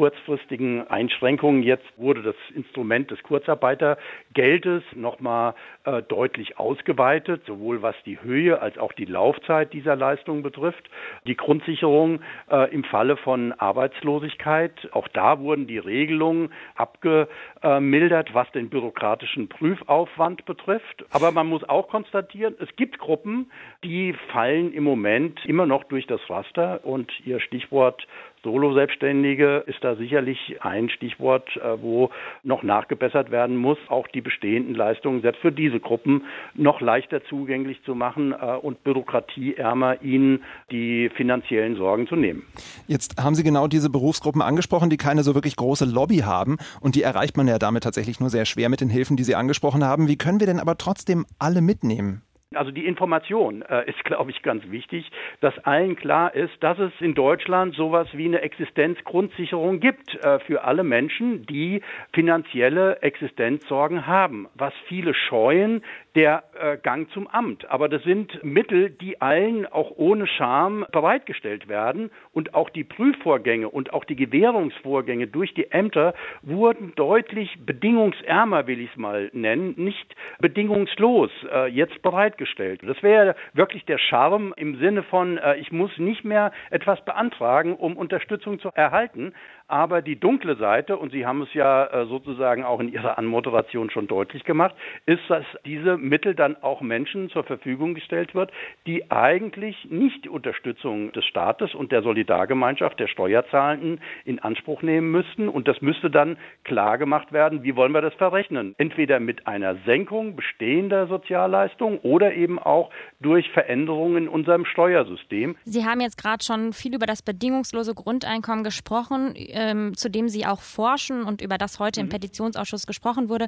kurzfristigen 0.00 0.88
Einschränkungen 0.88 1.62
jetzt 1.62 1.84
wurde 1.98 2.22
das 2.22 2.34
Instrument 2.54 3.10
des 3.10 3.22
Kurzarbeitergeldes 3.22 4.82
nochmal 4.94 5.52
äh, 5.84 6.00
deutlich 6.00 6.58
ausgeweitet, 6.58 7.42
sowohl 7.44 7.82
was 7.82 7.94
die 8.06 8.18
Höhe 8.22 8.62
als 8.62 8.78
auch 8.78 8.94
die 8.94 9.04
Laufzeit 9.04 9.74
dieser 9.74 9.96
Leistung 9.96 10.42
betrifft. 10.42 10.88
Die 11.26 11.36
Grundsicherung 11.36 12.20
äh, 12.50 12.72
im 12.72 12.82
Falle 12.84 13.18
von 13.18 13.52
Arbeitslosigkeit, 13.52 14.72
auch 14.92 15.06
da 15.08 15.38
wurden 15.38 15.66
die 15.66 15.76
Regelungen 15.76 16.50
abgemildert, 16.76 18.32
was 18.32 18.50
den 18.52 18.70
bürokratischen 18.70 19.50
Prüfaufwand 19.50 20.46
betrifft. 20.46 21.04
Aber 21.10 21.30
man 21.30 21.46
muss 21.46 21.62
auch 21.68 21.88
konstatieren, 21.88 22.54
es 22.58 22.74
gibt 22.76 22.98
Gruppen, 22.98 23.50
die 23.84 24.14
fallen 24.32 24.72
im 24.72 24.84
Moment 24.84 25.44
immer 25.46 25.64
noch 25.64 25.84
durch 25.84 26.06
das 26.06 26.20
Raster 26.28 26.84
und 26.84 27.10
ihr 27.24 27.40
Stichwort 27.40 28.06
Solo-Selbstständige 28.42 29.64
ist 29.66 29.82
da 29.82 29.96
sicherlich 29.96 30.38
ein 30.62 30.88
Stichwort, 30.88 31.48
äh, 31.56 31.80
wo 31.80 32.10
noch 32.42 32.62
nachgebessert 32.62 33.30
werden 33.30 33.56
muss, 33.56 33.78
auch 33.88 34.08
die 34.08 34.20
bestehenden 34.22 34.74
Leistungen 34.74 35.20
selbst 35.20 35.40
für 35.42 35.52
diese 35.52 35.78
Gruppen 35.78 36.24
noch 36.54 36.80
leichter 36.80 37.22
zugänglich 37.24 37.82
zu 37.84 37.94
machen 37.94 38.32
äh, 38.32 38.56
und 38.56 38.82
bürokratieärmer 38.82 40.02
ihnen 40.02 40.42
die 40.70 41.10
finanziellen 41.10 41.76
Sorgen 41.76 42.06
zu 42.06 42.16
nehmen. 42.16 42.44
Jetzt 42.86 43.22
haben 43.22 43.34
Sie 43.34 43.44
genau 43.44 43.66
diese 43.66 43.90
Berufsgruppen 43.90 44.42
angesprochen, 44.42 44.90
die 44.90 44.96
keine 44.96 45.22
so 45.22 45.34
wirklich 45.34 45.56
große 45.56 45.84
Lobby 45.84 46.18
haben 46.18 46.56
und 46.80 46.94
die 46.94 47.02
erreicht 47.02 47.36
man 47.36 47.46
ja 47.46 47.58
damit 47.58 47.82
tatsächlich 47.82 48.20
nur 48.20 48.30
sehr 48.30 48.46
schwer 48.46 48.68
mit 48.68 48.80
den 48.80 48.88
Hilfen, 48.88 49.16
die 49.16 49.24
Sie 49.24 49.34
angesprochen 49.34 49.84
haben. 49.84 50.08
Wie 50.08 50.16
können 50.16 50.40
wir 50.40 50.46
denn 50.46 50.60
aber 50.60 50.78
trotzdem 50.78 51.26
alle 51.38 51.60
mitnehmen? 51.60 52.22
Also 52.52 52.72
die 52.72 52.84
Information 52.84 53.62
äh, 53.62 53.88
ist, 53.88 54.02
glaube 54.04 54.32
ich, 54.32 54.42
ganz 54.42 54.68
wichtig, 54.72 55.08
dass 55.40 55.56
allen 55.60 55.94
klar 55.94 56.34
ist, 56.34 56.60
dass 56.60 56.80
es 56.80 56.90
in 56.98 57.14
Deutschland 57.14 57.76
sowas 57.76 58.08
wie 58.12 58.24
eine 58.24 58.40
Existenzgrundsicherung 58.40 59.78
gibt 59.78 60.16
äh, 60.16 60.40
für 60.40 60.64
alle 60.64 60.82
Menschen, 60.82 61.46
die 61.46 61.80
finanzielle 62.12 63.02
Existenzsorgen 63.02 64.08
haben. 64.08 64.48
Was 64.54 64.74
viele 64.88 65.14
scheuen, 65.14 65.84
der 66.16 66.42
äh, 66.58 66.76
Gang 66.76 67.08
zum 67.12 67.28
Amt. 67.28 67.70
Aber 67.70 67.88
das 67.88 68.02
sind 68.02 68.42
Mittel, 68.42 68.90
die 68.90 69.20
allen 69.20 69.66
auch 69.66 69.92
ohne 69.94 70.26
Scham 70.26 70.84
bereitgestellt 70.90 71.68
werden. 71.68 72.10
Und 72.32 72.54
auch 72.54 72.70
die 72.70 72.82
Prüfvorgänge 72.82 73.68
und 73.68 73.92
auch 73.92 74.04
die 74.04 74.16
Gewährungsvorgänge 74.16 75.28
durch 75.28 75.54
die 75.54 75.70
Ämter 75.70 76.14
wurden 76.42 76.94
deutlich 76.96 77.56
bedingungsärmer, 77.64 78.66
will 78.66 78.80
ich 78.80 78.90
es 78.90 78.96
mal 78.96 79.30
nennen, 79.32 79.74
nicht 79.76 80.16
bedingungslos 80.40 81.30
äh, 81.52 81.68
jetzt 81.68 82.02
bereitgestellt. 82.40 82.80
Das 82.82 83.02
wäre 83.02 83.34
wirklich 83.52 83.84
der 83.84 83.98
Charme 83.98 84.54
im 84.56 84.78
Sinne 84.78 85.02
von, 85.02 85.38
äh, 85.38 85.56
ich 85.56 85.70
muss 85.72 85.96
nicht 85.98 86.24
mehr 86.24 86.52
etwas 86.70 87.04
beantragen, 87.04 87.74
um 87.74 87.96
Unterstützung 87.96 88.58
zu 88.58 88.70
erhalten. 88.74 89.32
Aber 89.70 90.02
die 90.02 90.18
dunkle 90.18 90.56
Seite, 90.56 90.96
und 90.96 91.12
Sie 91.12 91.24
haben 91.24 91.42
es 91.42 91.54
ja 91.54 91.84
äh, 91.84 92.06
sozusagen 92.06 92.64
auch 92.64 92.80
in 92.80 92.92
Ihrer 92.92 93.18
Anmoderation 93.18 93.88
schon 93.90 94.08
deutlich 94.08 94.42
gemacht, 94.42 94.74
ist, 95.06 95.22
dass 95.28 95.44
diese 95.64 95.96
Mittel 95.96 96.34
dann 96.34 96.60
auch 96.60 96.80
Menschen 96.80 97.30
zur 97.30 97.44
Verfügung 97.44 97.94
gestellt 97.94 98.34
wird, 98.34 98.50
die 98.88 99.12
eigentlich 99.12 99.76
nicht 99.88 100.24
die 100.24 100.28
Unterstützung 100.28 101.12
des 101.12 101.24
Staates 101.24 101.72
und 101.72 101.92
der 101.92 102.02
Solidargemeinschaft 102.02 102.98
der 102.98 103.06
Steuerzahlenden 103.06 104.00
in 104.24 104.40
Anspruch 104.40 104.82
nehmen 104.82 105.12
müssten. 105.12 105.48
Und 105.48 105.68
das 105.68 105.80
müsste 105.80 106.10
dann 106.10 106.36
klar 106.64 106.98
gemacht 106.98 107.32
werden, 107.32 107.62
wie 107.62 107.76
wollen 107.76 107.92
wir 107.92 108.02
das 108.02 108.14
verrechnen? 108.14 108.74
Entweder 108.76 109.20
mit 109.20 109.46
einer 109.46 109.76
Senkung 109.86 110.34
bestehender 110.34 111.06
Sozialleistungen 111.06 112.00
oder 112.00 112.34
eben 112.34 112.58
auch 112.58 112.90
durch 113.20 113.48
Veränderungen 113.50 114.24
in 114.24 114.28
unserem 114.28 114.64
Steuersystem. 114.64 115.54
Sie 115.62 115.84
haben 115.84 116.00
jetzt 116.00 116.18
gerade 116.20 116.42
schon 116.42 116.72
viel 116.72 116.92
über 116.92 117.06
das 117.06 117.22
bedingungslose 117.22 117.94
Grundeinkommen 117.94 118.64
gesprochen, 118.64 119.36
ähm, 119.60 119.94
zu 119.94 120.08
dem 120.08 120.28
Sie 120.28 120.46
auch 120.46 120.60
forschen 120.60 121.22
und 121.24 121.42
über 121.42 121.58
das 121.58 121.78
heute 121.78 122.00
im 122.00 122.08
Petitionsausschuss 122.08 122.86
gesprochen 122.86 123.28
wurde. 123.28 123.46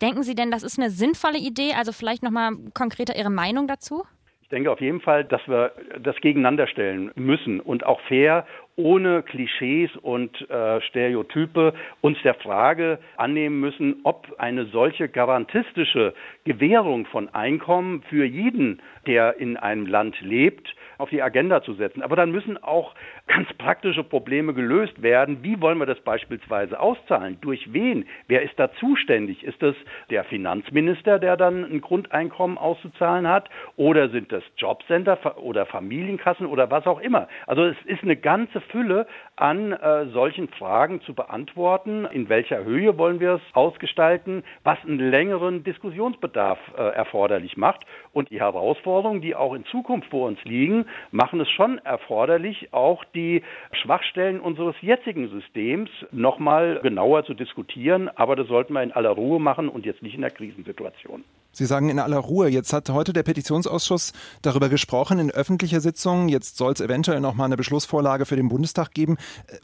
Denken 0.00 0.22
Sie 0.22 0.34
denn, 0.34 0.50
das 0.50 0.62
ist 0.62 0.78
eine 0.78 0.90
sinnvolle 0.90 1.38
Idee? 1.38 1.72
Also 1.76 1.92
vielleicht 1.92 2.22
nochmal 2.22 2.52
konkreter 2.74 3.16
Ihre 3.16 3.30
Meinung 3.30 3.66
dazu? 3.66 4.04
Ich 4.42 4.48
denke 4.50 4.70
auf 4.70 4.80
jeden 4.80 5.02
Fall, 5.02 5.24
dass 5.24 5.46
wir 5.46 5.72
das 6.00 6.16
gegeneinander 6.22 6.66
stellen 6.68 7.10
müssen 7.16 7.60
und 7.60 7.84
auch 7.84 8.00
fair, 8.08 8.46
ohne 8.76 9.22
Klischees 9.22 9.90
und 10.00 10.48
äh, 10.48 10.80
Stereotype 10.82 11.74
uns 12.00 12.16
der 12.22 12.34
Frage 12.34 12.98
annehmen 13.16 13.60
müssen, 13.60 14.00
ob 14.04 14.26
eine 14.38 14.64
solche 14.66 15.08
garantistische 15.08 16.14
Gewährung 16.44 17.04
von 17.06 17.28
Einkommen 17.34 18.02
für 18.08 18.24
jeden, 18.24 18.80
der 19.06 19.38
in 19.38 19.58
einem 19.58 19.84
Land 19.86 20.18
lebt, 20.22 20.72
auf 20.98 21.10
die 21.10 21.22
Agenda 21.22 21.62
zu 21.62 21.74
setzen. 21.74 22.02
Aber 22.02 22.16
dann 22.16 22.30
müssen 22.30 22.62
auch 22.62 22.94
ganz 23.26 23.48
praktische 23.54 24.04
Probleme 24.04 24.52
gelöst 24.52 25.00
werden. 25.02 25.38
Wie 25.42 25.60
wollen 25.60 25.78
wir 25.78 25.86
das 25.86 26.00
beispielsweise 26.00 26.78
auszahlen? 26.78 27.38
Durch 27.40 27.72
wen? 27.72 28.04
Wer 28.26 28.42
ist 28.42 28.58
da 28.58 28.72
zuständig? 28.74 29.44
Ist 29.44 29.62
das 29.62 29.74
der 30.10 30.24
Finanzminister, 30.24 31.18
der 31.18 31.36
dann 31.36 31.64
ein 31.64 31.80
Grundeinkommen 31.80 32.58
auszuzahlen 32.58 33.28
hat? 33.28 33.48
Oder 33.76 34.08
sind 34.10 34.32
das 34.32 34.42
Jobcenter 34.56 35.38
oder 35.42 35.66
Familienkassen 35.66 36.46
oder 36.46 36.70
was 36.70 36.86
auch 36.86 37.00
immer? 37.00 37.28
Also 37.46 37.64
es 37.64 37.76
ist 37.86 38.02
eine 38.02 38.16
ganze 38.16 38.60
Fülle 38.60 39.06
an 39.40 39.72
äh, 39.72 40.06
solchen 40.06 40.48
Fragen 40.48 41.00
zu 41.02 41.14
beantworten. 41.14 42.06
In 42.06 42.28
welcher 42.28 42.64
Höhe 42.64 42.98
wollen 42.98 43.20
wir 43.20 43.34
es 43.34 43.42
ausgestalten? 43.54 44.42
Was 44.64 44.78
einen 44.84 44.98
längeren 44.98 45.64
Diskussionsbedarf 45.64 46.58
äh, 46.76 46.82
erforderlich 46.82 47.56
macht. 47.56 47.84
Und 48.12 48.30
die 48.30 48.40
Herausforderungen, 48.40 49.20
die 49.20 49.34
auch 49.34 49.54
in 49.54 49.64
Zukunft 49.66 50.10
vor 50.10 50.26
uns 50.26 50.42
liegen, 50.44 50.86
machen 51.10 51.40
es 51.40 51.50
schon 51.50 51.78
erforderlich, 51.78 52.72
auch 52.72 53.04
die 53.14 53.42
Schwachstellen 53.72 54.40
unseres 54.40 54.74
jetzigen 54.80 55.28
Systems 55.28 55.90
nochmal 56.10 56.80
genauer 56.82 57.24
zu 57.24 57.34
diskutieren. 57.34 58.08
Aber 58.14 58.36
das 58.36 58.48
sollten 58.48 58.72
wir 58.72 58.82
in 58.82 58.92
aller 58.92 59.10
Ruhe 59.10 59.40
machen 59.40 59.68
und 59.68 59.86
jetzt 59.86 60.02
nicht 60.02 60.14
in 60.14 60.22
der 60.22 60.30
Krisensituation. 60.30 61.24
Sie 61.52 61.66
sagen 61.66 61.88
in 61.88 61.98
aller 61.98 62.18
Ruhe. 62.18 62.48
Jetzt 62.48 62.72
hat 62.72 62.88
heute 62.90 63.12
der 63.12 63.22
Petitionsausschuss 63.22 64.12
darüber 64.42 64.68
gesprochen 64.68 65.18
in 65.18 65.30
öffentlicher 65.30 65.80
Sitzung. 65.80 66.28
Jetzt 66.28 66.56
soll 66.56 66.72
es 66.72 66.80
eventuell 66.80 67.20
noch 67.20 67.34
mal 67.34 67.46
eine 67.46 67.56
Beschlussvorlage 67.56 68.26
für 68.26 68.36
den 68.36 68.48
Bundestag 68.48 68.92
geben. 68.92 69.16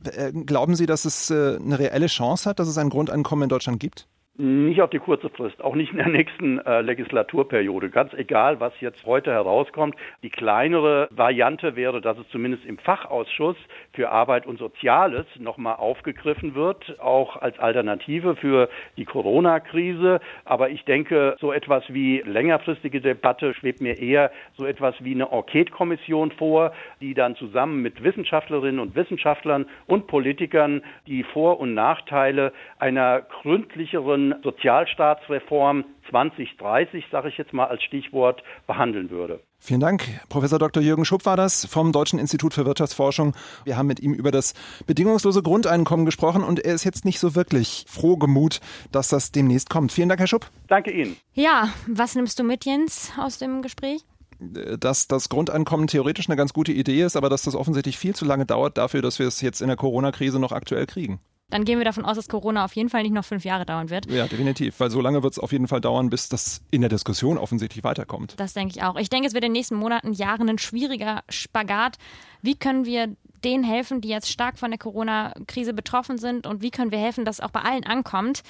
Äh, 0.05 0.29
äh, 0.29 0.33
glauben 0.33 0.75
Sie, 0.75 0.87
dass 0.87 1.05
es 1.05 1.31
äh, 1.31 1.57
eine 1.57 1.79
reelle 1.79 2.07
Chance 2.07 2.49
hat, 2.49 2.59
dass 2.59 2.69
es 2.69 2.79
ein 2.79 2.91
Grundeinkommen 2.91 3.45
in 3.45 3.49
Deutschland 3.49 3.81
gibt? 3.81 4.09
Nicht 4.37 4.83
auf 4.83 4.91
die 4.91 4.99
kurze 4.99 5.29
Frist, 5.29 5.63
auch 5.63 5.77
nicht 5.77 5.93
in 5.93 5.99
der 5.99 6.09
nächsten 6.09 6.59
äh, 6.59 6.81
Legislaturperiode. 6.81 7.89
Ganz 7.89 8.13
egal, 8.15 8.59
was 8.59 8.73
jetzt 8.81 9.07
heute 9.07 9.31
herauskommt. 9.31 9.95
Die 10.25 10.31
kleinere 10.31 11.07
Variante 11.13 11.77
wäre, 11.77 12.01
dass 12.01 12.19
es 12.19 12.29
zumindest 12.31 12.65
im 12.65 12.77
Fachausschuss 12.79 13.55
für 13.93 14.11
Arbeit 14.11 14.45
und 14.49 14.59
Soziales 14.59 15.25
nochmal 15.39 15.77
aufgegriffen 15.77 16.57
wird, 16.57 16.99
auch 16.99 17.37
als 17.37 17.61
Alternative 17.61 18.35
für 18.35 18.69
die 18.97 19.05
Corona-Krise. 19.05 20.19
Aber 20.45 20.69
ich 20.69 20.85
denke, 20.85 21.37
so 21.39 21.53
etwas 21.53 21.85
wie 21.91 22.21
längerfristige 22.27 23.01
Debatte 23.01 23.55
schwebt 23.55 23.81
mir 23.81 24.01
eher 24.01 24.33
so 24.57 24.67
etwas 24.67 24.97
wie 24.99 25.15
eine 25.15 25.31
Enquete-Kommission 25.31 26.33
vor, 26.33 26.73
die 27.01 27.15
dann 27.15 27.37
zusammen 27.37 27.83
mit 27.83 28.03
Wissenschaftlerinnen 28.03 28.81
und 28.81 28.97
Wissenschaftlern 28.97 29.67
und 29.87 30.09
Politikern 30.09 30.83
die 31.07 31.23
Vor- 31.23 31.61
und 31.61 31.73
Nachteile 31.75 32.53
einer 32.81 33.21
gründlicheren 33.21 34.24
Sozialstaatsreform 34.43 35.85
2030, 36.11 37.05
sage 37.11 37.29
ich 37.29 37.37
jetzt 37.37 37.53
mal 37.53 37.67
als 37.67 37.83
Stichwort, 37.83 38.43
behandeln 38.67 39.11
würde. 39.11 39.41
Vielen 39.59 39.81
Dank. 39.81 40.05
Professor 40.29 40.59
Dr. 40.59 40.83
Jürgen 40.83 41.05
Schupp 41.05 41.25
war 41.27 41.37
das 41.37 41.65
vom 41.67 41.91
Deutschen 41.93 42.19
Institut 42.19 42.55
für 42.55 42.67
Wirtschaftsforschung. 42.67 43.35
Wir 43.65 43.77
haben 43.77 43.87
mit 43.87 44.01
ihm 44.01 44.13
über 44.13 44.31
das 44.31 44.55
bedingungslose 44.87 45.43
Grundeinkommen 45.43 46.05
gesprochen 46.05 46.45
und 46.45 46.61
er 46.61 46.75
ist 46.75 46.85
jetzt 46.85 47.05
nicht 47.05 47.19
so 47.19 47.35
wirklich 47.35 47.87
froh 47.89 48.17
gemut, 48.17 48.61
dass 48.93 49.09
das 49.09 49.33
demnächst 49.33 49.71
kommt. 49.71 49.91
Vielen 49.91 50.09
Dank, 50.09 50.21
Herr 50.21 50.27
Schupp. 50.27 50.51
Danke 50.69 50.91
Ihnen. 50.91 51.17
Ja, 51.33 51.71
was 51.87 52.15
nimmst 52.15 52.39
du 52.39 52.45
mit, 52.45 52.65
Jens, 52.65 53.13
aus 53.19 53.39
dem 53.39 53.63
Gespräch? 53.63 54.05
dass 54.39 55.07
das 55.07 55.29
Grundeinkommen 55.29 55.87
theoretisch 55.87 56.29
eine 56.29 56.37
ganz 56.37 56.53
gute 56.53 56.73
Idee 56.73 57.03
ist, 57.03 57.17
aber 57.17 57.29
dass 57.29 57.43
das 57.43 57.55
offensichtlich 57.55 57.99
viel 57.99 58.15
zu 58.15 58.25
lange 58.25 58.47
dauert 58.47 58.77
dafür, 58.77 59.01
dass 59.01 59.19
wir 59.19 59.27
es 59.27 59.41
jetzt 59.41 59.63
in 59.63 59.69
der 59.69 59.77
Corona-Krise 59.77 60.39
noch 60.39 60.53
aktuell 60.53 60.87
kriegen. 60.87 61.21
Dann 61.51 61.65
gehen 61.65 61.79
wir 61.79 61.85
davon 61.85 62.05
aus, 62.05 62.17
dass 62.17 62.29
Corona 62.29 62.65
auf 62.65 62.75
jeden 62.75 62.89
Fall 62.89 63.03
nicht 63.03 63.13
noch 63.13 63.25
fünf 63.25 63.45
Jahre 63.45 63.67
dauern 63.67 63.91
wird. 63.91 64.11
Ja, 64.11 64.27
definitiv, 64.27 64.81
weil 64.81 64.91
so 64.91 65.01
lange 65.01 65.23
wird 65.23 65.35
es 65.35 65.39
auf 65.39 65.53
jeden 65.53 65.69
Fall 65.69 65.81
dauern, 65.81 66.11
bis 66.11 66.29
das 66.29 66.63
in 66.71 66.81
der 66.81 66.91
Diskussion 66.91 67.39
offensichtlich 67.39 67.85
weiterkommt. 67.85 68.35
Das 68.39 68.55
denke 68.55 68.75
ich 68.77 68.83
auch. 68.83 68.97
Ich 68.97 69.11
denke, 69.11 69.29
es 69.29 69.35
wird 69.35 69.45
in 69.45 69.51
den 69.51 69.59
nächsten 69.59 69.77
Monaten, 69.77 70.13
Jahren 70.13 70.49
ein 70.49 70.59
schwieriger 70.59 71.23
Spagat. 71.29 71.99
Wie 72.43 72.57
können 72.57 72.87
wir 72.87 73.15
denen 73.45 73.63
helfen, 73.63 74.01
die 74.01 74.09
jetzt 74.09 74.31
stark 74.31 74.59
von 74.59 74.71
der 74.71 74.79
Corona-Krise 74.79 75.75
betroffen 75.75 76.19
sind 76.19 76.47
und 76.47 76.63
wie 76.63 76.71
können 76.71 76.91
wir 76.91 76.99
helfen, 76.99 77.25
dass 77.25 77.39
es 77.39 77.45
auch 77.45 77.51
bei 77.51 77.61
allen 77.61 77.85
ankommt? 77.85 78.43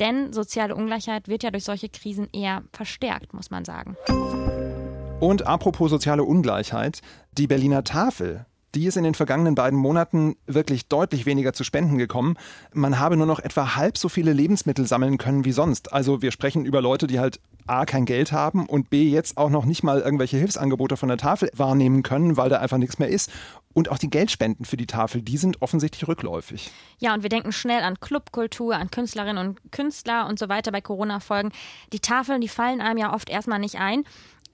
Denn 0.00 0.32
soziale 0.32 0.74
Ungleichheit 0.74 1.28
wird 1.28 1.42
ja 1.42 1.50
durch 1.50 1.64
solche 1.64 1.90
Krisen 1.90 2.28
eher 2.32 2.62
verstärkt, 2.72 3.34
muss 3.34 3.50
man 3.50 3.66
sagen. 3.66 3.96
Und 5.20 5.46
apropos 5.46 5.90
soziale 5.90 6.24
Ungleichheit, 6.24 7.02
die 7.36 7.46
Berliner 7.46 7.84
Tafel 7.84 8.46
die 8.74 8.86
ist 8.86 8.96
in 8.96 9.04
den 9.04 9.14
vergangenen 9.14 9.54
beiden 9.54 9.78
Monaten 9.78 10.36
wirklich 10.46 10.86
deutlich 10.86 11.26
weniger 11.26 11.52
zu 11.52 11.64
Spenden 11.64 11.98
gekommen. 11.98 12.36
Man 12.72 12.98
habe 12.98 13.16
nur 13.16 13.26
noch 13.26 13.40
etwa 13.40 13.76
halb 13.76 13.98
so 13.98 14.08
viele 14.08 14.32
Lebensmittel 14.32 14.86
sammeln 14.86 15.18
können 15.18 15.44
wie 15.44 15.52
sonst. 15.52 15.92
Also 15.92 16.22
wir 16.22 16.30
sprechen 16.30 16.64
über 16.64 16.80
Leute, 16.80 17.06
die 17.06 17.18
halt 17.18 17.40
A 17.66 17.84
kein 17.84 18.04
Geld 18.04 18.32
haben 18.32 18.66
und 18.66 18.90
B 18.90 19.08
jetzt 19.08 19.36
auch 19.36 19.50
noch 19.50 19.64
nicht 19.64 19.82
mal 19.82 20.00
irgendwelche 20.00 20.36
Hilfsangebote 20.36 20.96
von 20.96 21.08
der 21.08 21.18
Tafel 21.18 21.50
wahrnehmen 21.54 22.02
können, 22.02 22.36
weil 22.36 22.48
da 22.48 22.58
einfach 22.58 22.78
nichts 22.78 22.98
mehr 22.98 23.08
ist. 23.08 23.30
Und 23.72 23.88
auch 23.90 23.98
die 23.98 24.10
Geldspenden 24.10 24.64
für 24.64 24.76
die 24.76 24.86
Tafel, 24.86 25.22
die 25.22 25.36
sind 25.36 25.62
offensichtlich 25.62 26.08
rückläufig. 26.08 26.72
Ja, 26.98 27.14
und 27.14 27.22
wir 27.22 27.28
denken 27.28 27.52
schnell 27.52 27.82
an 27.82 28.00
Clubkultur, 28.00 28.74
an 28.74 28.90
Künstlerinnen 28.90 29.46
und 29.46 29.72
Künstler 29.72 30.26
und 30.26 30.40
so 30.40 30.48
weiter 30.48 30.72
bei 30.72 30.80
Corona-Folgen. 30.80 31.52
Die 31.92 32.00
Tafeln, 32.00 32.40
die 32.40 32.48
fallen 32.48 32.80
einem 32.80 32.98
ja 32.98 33.14
oft 33.14 33.30
erstmal 33.30 33.60
nicht 33.60 33.76
ein. 33.76 34.04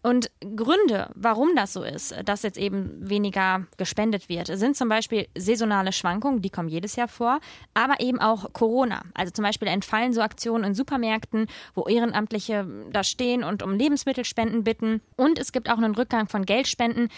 Und 0.07 0.31
Gründe, 0.55 1.11
warum 1.17 1.57
das 1.57 1.73
so 1.73 1.83
ist, 1.83 2.15
dass 2.25 2.45
jetzt 2.45 2.59
eben 2.59 3.11
weniger 3.11 3.67
gespendet 3.77 4.29
wird, 4.29 4.47
sind 4.47 4.77
zum 4.77 4.89
Beispiel 4.89 5.27
saisonale 5.37 5.91
Schwankungen, 5.91 6.43
die 6.43 6.49
kommen 6.49 6.69
jedes 6.69 6.95
Jahr 6.95 7.09
vor, 7.09 7.41
aber 7.75 7.99
eben 7.99 8.21
auch 8.21 8.53
Corona. 8.53 9.03
Also 9.15 9.33
zum 9.33 9.43
Beispiel 9.43 9.67
entfallen 9.67 10.13
so 10.13 10.21
Aktionen 10.21 10.63
in 10.63 10.75
Supermärkten, 10.75 11.49
wo 11.75 11.89
Ehrenamtliche 11.89 12.69
da 12.93 13.03
stehen 13.03 13.43
und 13.43 13.65
um 13.65 13.75
Lebensmittelspenden 13.75 14.63
bitten. 14.63 15.01
Und 15.17 15.41
es 15.41 15.51
gibt 15.51 15.69
auch 15.69 15.79
einen 15.79 15.97
Rückgang 15.97 16.29
von 16.29 16.47
Geldspenden 16.47 17.09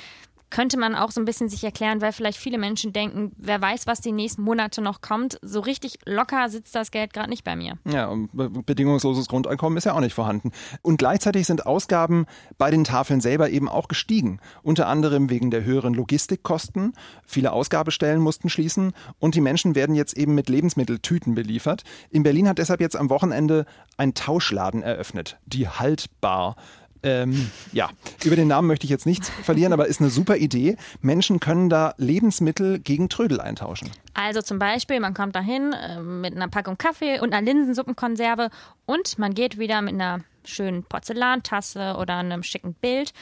könnte 0.50 0.78
man 0.78 0.94
auch 0.94 1.10
so 1.10 1.20
ein 1.20 1.24
bisschen 1.24 1.48
sich 1.48 1.64
erklären, 1.64 2.00
weil 2.00 2.12
vielleicht 2.12 2.38
viele 2.38 2.58
Menschen 2.58 2.92
denken, 2.92 3.32
wer 3.36 3.60
weiß, 3.60 3.86
was 3.86 4.00
die 4.00 4.12
nächsten 4.12 4.42
Monate 4.42 4.80
noch 4.80 5.00
kommt. 5.00 5.38
So 5.42 5.60
richtig 5.60 5.98
locker 6.04 6.48
sitzt 6.48 6.74
das 6.74 6.90
Geld 6.90 7.12
gerade 7.12 7.30
nicht 7.30 7.44
bei 7.44 7.56
mir. 7.56 7.78
Ja, 7.84 8.14
bedingungsloses 8.32 9.28
Grundeinkommen 9.28 9.76
ist 9.76 9.84
ja 9.84 9.94
auch 9.94 10.00
nicht 10.00 10.14
vorhanden. 10.14 10.52
Und 10.82 10.98
gleichzeitig 10.98 11.46
sind 11.46 11.66
Ausgaben 11.66 12.26
bei 12.56 12.70
den 12.70 12.84
Tafeln 12.84 13.20
selber 13.20 13.50
eben 13.50 13.68
auch 13.68 13.88
gestiegen. 13.88 14.40
Unter 14.62 14.88
anderem 14.88 15.30
wegen 15.30 15.50
der 15.50 15.64
höheren 15.64 15.94
Logistikkosten. 15.94 16.92
Viele 17.26 17.52
Ausgabestellen 17.52 18.20
mussten 18.20 18.48
schließen 18.48 18.92
und 19.18 19.34
die 19.34 19.40
Menschen 19.40 19.74
werden 19.74 19.94
jetzt 19.94 20.16
eben 20.16 20.34
mit 20.34 20.48
Lebensmitteltüten 20.48 21.34
beliefert. 21.34 21.82
In 22.10 22.22
Berlin 22.22 22.48
hat 22.48 22.58
deshalb 22.58 22.80
jetzt 22.80 22.96
am 22.96 23.10
Wochenende 23.10 23.66
ein 23.96 24.14
Tauschladen 24.14 24.82
eröffnet, 24.82 25.38
die 25.46 25.68
Haltbar. 25.68 26.56
Ähm, 27.02 27.50
ja, 27.72 27.90
über 28.24 28.36
den 28.36 28.48
Namen 28.48 28.68
möchte 28.68 28.84
ich 28.84 28.90
jetzt 28.90 29.06
nichts 29.06 29.30
verlieren, 29.30 29.72
aber 29.72 29.86
ist 29.86 30.00
eine 30.00 30.10
super 30.10 30.36
Idee. 30.36 30.76
Menschen 31.00 31.40
können 31.40 31.68
da 31.68 31.94
Lebensmittel 31.96 32.78
gegen 32.78 33.08
Trödel 33.08 33.40
eintauschen. 33.40 33.90
Also 34.14 34.42
zum 34.42 34.58
Beispiel, 34.58 34.98
man 35.00 35.14
kommt 35.14 35.36
dahin 35.36 35.72
äh, 35.72 36.00
mit 36.00 36.34
einer 36.34 36.48
Packung 36.48 36.76
Kaffee 36.76 37.20
und 37.20 37.32
einer 37.32 37.44
Linsensuppenkonserve 37.44 38.50
und 38.86 39.18
man 39.18 39.34
geht 39.34 39.58
wieder 39.58 39.82
mit 39.82 39.94
einer 39.94 40.20
schönen 40.48 40.84
Porzellantasse 40.84 41.96
oder 42.00 42.16
einem 42.16 42.42
schicken 42.42 42.74
Bild. 42.74 43.12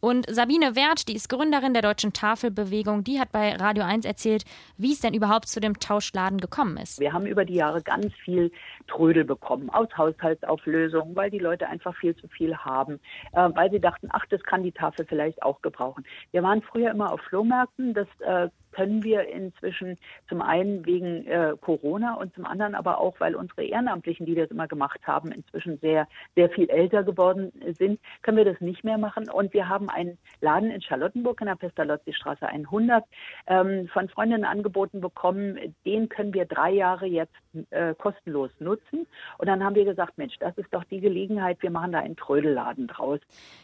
Und 0.00 0.26
Sabine 0.28 0.76
Wert, 0.76 1.08
die 1.08 1.16
ist 1.16 1.28
Gründerin 1.28 1.72
der 1.72 1.82
Deutschen 1.82 2.12
Tafelbewegung, 2.12 3.02
die 3.02 3.18
hat 3.18 3.32
bei 3.32 3.56
Radio 3.56 3.82
1 3.82 4.04
erzählt, 4.04 4.44
wie 4.76 4.92
es 4.92 5.00
denn 5.00 5.14
überhaupt 5.14 5.48
zu 5.48 5.58
dem 5.58 5.78
Tauschladen 5.80 6.38
gekommen 6.38 6.76
ist. 6.76 7.00
Wir 7.00 7.12
haben 7.12 7.26
über 7.26 7.44
die 7.44 7.54
Jahre 7.54 7.82
ganz 7.82 8.14
viel 8.24 8.52
Trödel 8.86 9.24
bekommen 9.24 9.70
aus 9.70 9.88
Haushaltsauflösungen, 9.96 11.16
weil 11.16 11.30
die 11.30 11.38
Leute 11.38 11.68
einfach 11.68 11.96
viel 11.96 12.14
zu 12.14 12.28
viel 12.28 12.56
haben, 12.56 13.00
äh, 13.32 13.48
weil 13.54 13.70
sie 13.70 13.80
dachten, 13.80 14.08
ach, 14.12 14.26
das 14.30 14.42
kann 14.42 14.62
die 14.62 14.72
Tafel 14.72 15.06
vielleicht 15.08 15.42
auch 15.42 15.62
gebrauchen. 15.62 16.04
Wir 16.30 16.42
waren 16.42 16.62
früher 16.62 16.90
immer 16.90 17.12
auf 17.12 17.20
Flohmärkten, 17.22 17.94
das 17.94 18.08
äh, 18.20 18.48
können 18.76 19.02
wir 19.02 19.26
inzwischen 19.26 19.96
zum 20.28 20.42
einen 20.42 20.84
wegen 20.84 21.26
äh, 21.26 21.54
Corona 21.58 22.14
und 22.14 22.34
zum 22.34 22.44
anderen 22.44 22.74
aber 22.74 23.00
auch, 23.00 23.18
weil 23.20 23.34
unsere 23.34 23.64
Ehrenamtlichen, 23.64 24.26
die 24.26 24.34
das 24.34 24.50
immer 24.50 24.68
gemacht 24.68 25.00
haben, 25.06 25.32
inzwischen 25.32 25.78
sehr, 25.78 26.06
sehr 26.34 26.50
viel 26.50 26.68
älter 26.68 27.02
geworden 27.02 27.52
sind, 27.78 27.98
können 28.20 28.36
wir 28.36 28.44
das 28.44 28.60
nicht 28.60 28.84
mehr 28.84 28.98
machen. 28.98 29.30
Und 29.30 29.54
wir 29.54 29.70
haben 29.70 29.88
einen 29.88 30.18
Laden 30.42 30.70
in 30.70 30.82
Charlottenburg 30.82 31.40
in 31.40 31.46
der 31.46 31.56
Pestalozzi-Straße 31.56 32.46
100 32.46 33.04
ähm, 33.46 33.88
von 33.88 34.10
Freundinnen 34.10 34.44
angeboten 34.44 35.00
bekommen. 35.00 35.74
Den 35.86 36.10
können 36.10 36.34
wir 36.34 36.44
drei 36.44 36.70
Jahre 36.70 37.06
jetzt 37.06 37.34
äh, 37.70 37.94
kostenlos 37.94 38.50
nutzen. 38.58 39.06
Und 39.38 39.46
dann 39.46 39.62
haben 39.62 39.74
wir 39.74 39.84
gesagt, 39.84 40.18
Mensch, 40.18 40.34
das 40.40 40.56
ist 40.58 40.68
doch 40.72 40.84
die 40.84 41.00
Gelegenheit, 41.00 41.62
wir 41.62 41.70
machen 41.70 41.92
da 41.92 42.00
einen 42.00 42.16
Trödelladen 42.16 42.86
draus. 42.86 43.20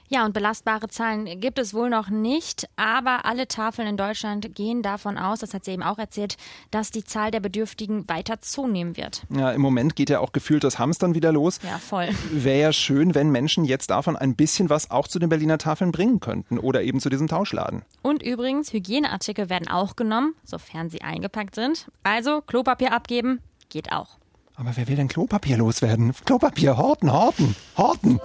Ja, 0.09 0.27
und 0.27 0.35
belastbare 0.35 0.89
Zahlen 0.89 1.41
gibt 1.41 1.59
es 1.59 1.73
wohl 1.73 1.89
noch 1.89 2.11
nicht, 2.11 2.69
aber 2.77 3.25
alle 3.25 3.49
Tafeln 3.49 3.89
in 3.89 3.97
Deutschland 3.97 4.55
gehen 4.55 4.83
davon 4.83 5.17
aus, 5.17 5.41
das 5.41 5.55
hat 5.55 5.65
sie 5.65 5.73
eben 5.73 5.83
auch 5.83 5.99
erzählt, 5.99 6.37
dass 6.71 6.91
die 6.91 7.05
Zahl 7.05 7.31
der 7.31 7.41
Bedürftigen 7.41 8.09
weiter 8.09 8.41
zunehmen 8.41 8.97
wird. 8.97 9.23
Ja, 9.31 9.53
im 9.53 9.63
Moment 9.63 9.97
geht 9.97 10.11
ja 10.11 10.21
auch 10.21 10.33
gefühlt 10.33 10.65
das 10.65 10.79
Hamstern 10.79 11.15
wieder 11.15 11.33
los. 11.33 11.61
Ja, 11.63 11.79
voll. 11.79 12.09
Wäre 12.31 12.61
ja 12.61 12.73
schön, 12.73 13.15
wenn 13.15 13.31
Menschen 13.31 13.65
jetzt 13.65 13.91
davon 13.91 14.17
ein 14.17 14.37
bisschen 14.37 14.69
was 14.69 14.91
auch 14.91 15.09
zu 15.09 15.19
den 15.19 15.29
Berliner 15.29 15.59
Tafeln 15.59 15.93
bringen 15.93 16.21
könnten 16.21 16.59
oder 16.59 16.83
eben 16.83 17.01
zu 17.01 17.09
diesem 17.09 17.29
Tauschladen. 17.29 17.83
Und 18.03 18.23
übrigens, 18.23 18.73
Hygieneartikel 18.73 19.49
werden 19.49 19.69
auch 19.69 19.97
genommen, 19.97 20.35
sofern 20.45 20.91
sie 20.91 21.03
eingepackt 21.03 21.55
sind. 21.55 21.91
Also 22.03 22.43
Klopapier 22.43 22.93
abgeben 22.93 23.41
geht 23.73 23.91
auch. 23.91 24.19
Aber 24.55 24.77
wer 24.77 24.87
will 24.87 24.97
denn 24.97 25.09
Klopapier 25.09 25.57
loswerden? 25.57 26.15
Klopapier, 26.25 26.77
horten, 26.77 27.13
horten, 27.13 27.57
horten. 27.77 28.21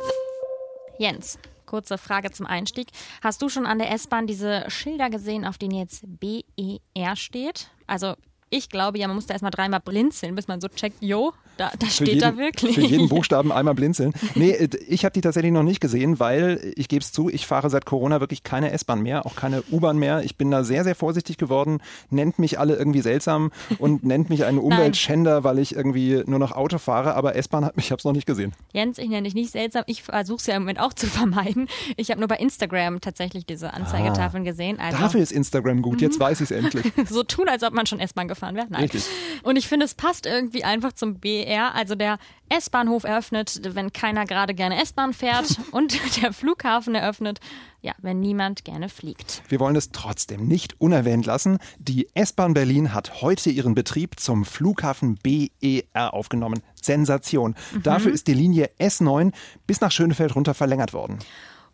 Jens, 1.00 1.40
kurze 1.66 1.98
Frage 1.98 2.32
zum 2.32 2.46
Einstieg. 2.46 2.90
Hast 3.24 3.42
du 3.42 3.50
schon 3.50 3.66
an 3.66 3.80
der 3.80 3.92
S-Bahn 3.92 4.28
diese 4.28 4.70
Schilder 4.70 5.10
gesehen, 5.10 5.46
auf 5.46 5.58
denen 5.58 5.76
jetzt 5.76 6.04
BER 6.20 7.16
steht? 7.16 7.70
Also 7.88 8.16
ich 8.50 8.70
glaube 8.70 8.98
ja, 8.98 9.08
man 9.08 9.16
muss 9.16 9.26
da 9.26 9.34
erstmal 9.34 9.52
dreimal 9.52 9.80
blinzeln, 9.80 10.36
bis 10.36 10.48
man 10.48 10.62
so 10.62 10.68
checkt, 10.68 10.98
jo, 11.02 11.34
da, 11.58 11.72
da 11.78 11.88
steht 11.88 12.08
jeden, 12.08 12.22
da 12.22 12.38
wirklich. 12.38 12.76
Für 12.76 12.82
jeden 12.82 13.10
Buchstaben 13.10 13.52
einmal 13.52 13.74
blinzeln. 13.74 14.14
Nee, 14.36 14.52
äh, 14.52 14.70
ich 14.88 15.04
habe 15.04 15.14
die 15.14 15.22
tatsächlich 15.22 15.52
noch 15.52 15.64
nicht 15.64 15.82
gesehen, 15.82 16.20
weil 16.20 16.74
ich 16.76 16.88
gebe 16.88 17.02
es 17.02 17.12
zu, 17.12 17.30
ich 17.30 17.48
fahre 17.48 17.70
seit 17.70 17.86
Corona 17.86 18.20
wirklich 18.20 18.44
keine 18.44 18.72
S-Bahn 18.72 19.02
mehr, 19.02 19.26
auch 19.26 19.36
keine 19.36 19.64
U-Bahn 19.72 19.98
mehr. 19.98 20.24
Ich 20.24 20.38
bin 20.38 20.52
da 20.52 20.64
sehr, 20.64 20.84
sehr 20.84 20.94
vorsichtig 20.94 21.38
geworden, 21.38 21.80
nennt 22.12 22.38
mich 22.38 22.60
alle 22.60 22.76
irgendwie 22.76 23.02
seltsam 23.02 23.52
und 23.80 24.04
nennt 24.04 24.30
mich 24.30 24.46
einen 24.46 24.60
Umweltschänder, 24.60 25.44
weil 25.44 25.58
ich 25.60 25.76
irgendwie 25.76 26.24
nur 26.28 26.38
noch 26.38 26.52
Auto 26.52 26.78
fahre, 26.78 27.16
aber 27.16 27.36
S-Bahn 27.36 27.66
hat 27.66 27.78
mich, 27.78 27.86
ich 27.86 27.92
habe 27.92 28.00
es 28.00 28.06
noch 28.06 28.14
nicht 28.14 28.28
gesehen. 28.28 28.54
Jens, 28.74 29.00
ich 29.00 29.10
nenne 29.10 29.24
dich 29.24 29.34
nicht 29.34 29.52
seltsam, 29.52 29.84
ich 29.88 30.04
versuche 30.04 30.38
es 30.38 30.46
ja 30.46 30.56
im 30.56 30.64
Moment 30.64 30.80
auch 30.80 30.94
zu 30.94 31.08
vermeiden. 31.08 31.68
Ich 31.96 32.12
habe 32.12 32.20
nur 32.20 32.28
bei 32.28 32.38
Instagram 32.38 33.02
tatsächlich 33.02 33.46
diese 33.46 33.74
Anzeigetafeln 33.74 34.44
ah, 34.44 34.50
gesehen. 34.50 34.80
Also, 34.80 35.00
dafür 35.00 35.22
ist 35.22 35.32
Instagram 35.32 35.82
gut, 35.82 36.02
jetzt 36.02 36.20
mhm. 36.20 36.24
weiß 36.24 36.42
ich 36.42 36.52
es 36.52 36.52
endlich. 36.52 36.86
so 37.10 37.24
tun, 37.24 37.50
als 37.50 37.64
ob 37.64 37.74
man 37.74 37.88
schon 37.88 38.00
S-Bahn 38.00 38.28
gefahren 38.28 38.37
wäre. 38.42 38.68
Nein. 38.70 38.82
Richtig. 38.84 39.06
Und 39.44 39.56
ich 39.56 39.68
finde, 39.68 39.86
es 39.86 39.94
passt 39.94 40.26
irgendwie 40.26 40.64
einfach 40.64 40.94
zum 40.94 41.20
BR. 41.20 41.76
Also 41.76 41.96
der 41.96 42.18
S-Bahnhof 42.50 43.04
eröffnet, 43.04 43.62
wenn 43.76 43.94
keiner 43.94 44.26
gerade 44.26 44.54
gerne 44.54 44.82
S-Bahn 44.82 45.14
fährt 45.14 45.58
und 45.72 46.00
der 46.22 46.34
Flughafen 46.34 46.96
eröffnet, 46.96 47.40
ja, 47.82 47.94
wenn 48.00 48.20
niemand 48.20 48.66
gerne 48.66 48.90
fliegt. 48.90 49.44
Wir 49.50 49.60
wollen 49.60 49.76
es 49.76 49.92
trotzdem 49.92 50.48
nicht 50.48 50.80
unerwähnt 50.80 51.26
lassen. 51.26 51.60
Die 51.80 52.08
S-Bahn 52.14 52.54
Berlin 52.54 52.94
hat 52.94 53.22
heute 53.22 53.50
ihren 53.50 53.76
Betrieb 53.76 54.20
zum 54.20 54.46
Flughafen 54.46 55.16
BER 55.16 56.14
aufgenommen. 56.14 56.62
Sensation. 56.82 57.56
Mhm. 57.74 57.84
Dafür 57.84 58.12
ist 58.12 58.28
die 58.28 58.34
Linie 58.34 58.70
S9 58.80 59.34
bis 59.66 59.82
nach 59.82 59.92
Schönefeld 59.92 60.36
runter 60.36 60.54
verlängert 60.54 60.94
worden. 60.94 61.20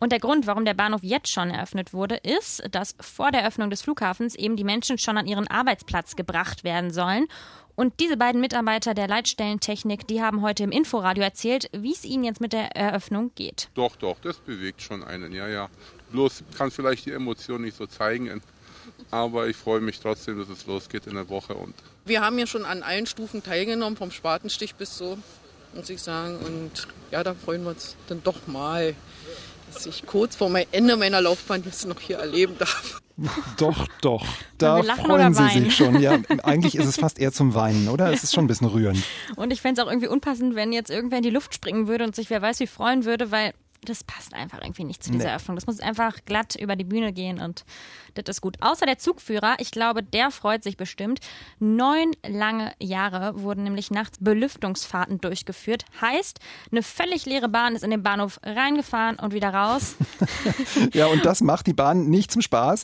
Und 0.03 0.11
der 0.11 0.19
Grund, 0.19 0.47
warum 0.47 0.65
der 0.65 0.73
Bahnhof 0.73 1.01
jetzt 1.01 1.31
schon 1.31 1.49
eröffnet 1.49 1.93
wurde, 1.93 2.15
ist, 2.15 2.61
dass 2.71 2.93
vor 2.99 3.31
der 3.31 3.47
Öffnung 3.47 3.69
des 3.69 3.83
Flughafens 3.83 4.35
eben 4.35 4.57
die 4.57 4.65
Menschen 4.65 4.97
schon 4.97 5.17
an 5.17 5.27
ihren 5.27 5.47
Arbeitsplatz 5.47 6.17
gebracht 6.17 6.65
werden 6.65 6.91
sollen. 6.91 7.27
Und 7.75 8.01
diese 8.01 8.17
beiden 8.17 8.41
Mitarbeiter 8.41 8.95
der 8.95 9.07
Leitstellentechnik, 9.07 10.05
die 10.05 10.21
haben 10.21 10.41
heute 10.41 10.63
im 10.63 10.73
Inforadio 10.73 11.23
erzählt, 11.23 11.69
wie 11.71 11.93
es 11.93 12.03
ihnen 12.03 12.25
jetzt 12.25 12.41
mit 12.41 12.51
der 12.51 12.75
Eröffnung 12.75 13.31
geht. 13.35 13.69
Doch, 13.75 13.95
doch, 13.95 14.19
das 14.19 14.39
bewegt 14.39 14.81
schon 14.81 15.05
einen, 15.05 15.31
ja, 15.31 15.47
ja. 15.47 15.69
Bloß 16.11 16.43
kann 16.57 16.69
vielleicht 16.69 17.05
die 17.05 17.11
Emotionen 17.11 17.63
nicht 17.63 17.77
so 17.77 17.87
zeigen, 17.87 18.41
aber 19.09 19.47
ich 19.47 19.55
freue 19.55 19.79
mich 19.79 20.01
trotzdem, 20.01 20.37
dass 20.37 20.49
es 20.49 20.65
losgeht 20.65 21.07
in 21.07 21.15
der 21.15 21.29
Woche. 21.29 21.53
Und 21.53 21.75
Wir 22.03 22.19
haben 22.19 22.37
ja 22.37 22.45
schon 22.45 22.65
an 22.65 22.83
allen 22.83 23.05
Stufen 23.05 23.41
teilgenommen, 23.41 23.95
vom 23.95 24.11
Spatenstich 24.11 24.75
bis 24.75 24.97
so, 24.97 25.17
muss 25.73 25.89
ich 25.89 26.01
sagen. 26.01 26.39
Und 26.39 26.89
ja, 27.09 27.23
da 27.23 27.33
freuen 27.33 27.63
wir 27.63 27.69
uns 27.69 27.95
dann 28.09 28.21
doch 28.21 28.47
mal, 28.47 28.95
dass 29.73 29.85
ich 29.85 30.05
kurz 30.05 30.35
vor 30.35 30.49
mein 30.49 30.65
Ende 30.71 30.95
meiner 30.97 31.21
Laufbahn 31.21 31.63
jetzt 31.65 31.85
noch 31.85 31.99
hier 31.99 32.17
erleben 32.17 32.55
darf. 32.57 33.01
Doch, 33.57 33.87
doch. 34.01 34.25
Da 34.57 34.81
freuen 34.81 35.35
Sie 35.35 35.47
sich 35.47 35.75
schon. 35.75 36.01
Ja, 36.01 36.17
eigentlich 36.43 36.75
ist 36.75 36.87
es 36.87 36.97
fast 36.97 37.19
eher 37.19 37.31
zum 37.31 37.53
Weinen, 37.53 37.87
oder? 37.87 38.11
Es 38.11 38.23
ist 38.23 38.33
schon 38.33 38.45
ein 38.45 38.47
bisschen 38.47 38.65
rührend. 38.65 39.03
Und 39.35 39.51
ich 39.53 39.61
fände 39.61 39.79
es 39.79 39.85
auch 39.85 39.91
irgendwie 39.91 40.07
unpassend, 40.07 40.55
wenn 40.55 40.73
jetzt 40.73 40.89
irgendwer 40.89 41.17
in 41.17 41.23
die 41.23 41.29
Luft 41.29 41.53
springen 41.53 41.87
würde 41.87 42.05
und 42.05 42.15
sich 42.15 42.31
wer 42.31 42.41
weiß 42.41 42.59
wie 42.59 42.65
freuen 42.65 43.05
würde, 43.05 43.29
weil 43.31 43.53
das 43.85 44.03
passt 44.03 44.33
einfach 44.33 44.61
irgendwie 44.61 44.83
nicht 44.83 45.03
zu 45.03 45.11
dieser 45.11 45.25
nee. 45.25 45.29
Eröffnung. 45.31 45.55
Das 45.55 45.65
muss 45.65 45.79
einfach 45.79 46.17
glatt 46.25 46.55
über 46.55 46.75
die 46.75 46.83
Bühne 46.83 47.13
gehen 47.13 47.39
und 47.39 47.65
das 48.13 48.25
ist 48.27 48.41
gut. 48.41 48.57
Außer 48.61 48.85
der 48.85 48.97
Zugführer, 48.97 49.55
ich 49.59 49.71
glaube, 49.71 50.03
der 50.03 50.31
freut 50.31 50.63
sich 50.63 50.77
bestimmt. 50.77 51.19
Neun 51.59 52.11
lange 52.25 52.73
Jahre 52.79 53.41
wurden 53.41 53.63
nämlich 53.63 53.91
nachts 53.91 54.17
Belüftungsfahrten 54.19 55.19
durchgeführt. 55.19 55.85
Heißt, 56.01 56.39
eine 56.71 56.83
völlig 56.83 57.25
leere 57.25 57.49
Bahn 57.49 57.75
ist 57.75 57.83
in 57.83 57.91
den 57.91 58.03
Bahnhof 58.03 58.39
reingefahren 58.43 59.17
und 59.17 59.33
wieder 59.33 59.53
raus. 59.53 59.95
ja, 60.93 61.07
und 61.07 61.25
das 61.25 61.41
macht 61.41 61.67
die 61.67 61.73
Bahn 61.73 62.09
nicht 62.09 62.31
zum 62.31 62.41
Spaß, 62.41 62.83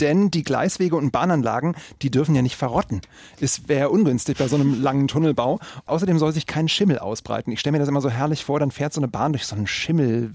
denn 0.00 0.30
die 0.30 0.44
Gleiswege 0.44 0.96
und 0.96 1.10
Bahnanlagen, 1.10 1.74
die 2.02 2.10
dürfen 2.10 2.34
ja 2.34 2.42
nicht 2.42 2.56
verrotten. 2.56 3.00
Es 3.40 3.68
wäre 3.68 3.90
ungünstig 3.90 4.38
bei 4.38 4.48
so 4.48 4.56
einem 4.56 4.80
langen 4.80 5.08
Tunnelbau. 5.08 5.58
Außerdem 5.86 6.18
soll 6.18 6.32
sich 6.32 6.46
kein 6.46 6.68
Schimmel 6.68 6.98
ausbreiten. 6.98 7.52
Ich 7.52 7.60
stelle 7.60 7.72
mir 7.72 7.78
das 7.78 7.88
immer 7.88 8.00
so 8.00 8.10
herrlich 8.10 8.44
vor, 8.44 8.60
dann 8.60 8.70
fährt 8.70 8.92
so 8.92 9.00
eine 9.00 9.08
Bahn 9.08 9.32
durch 9.32 9.46
so 9.46 9.56
einen 9.56 9.66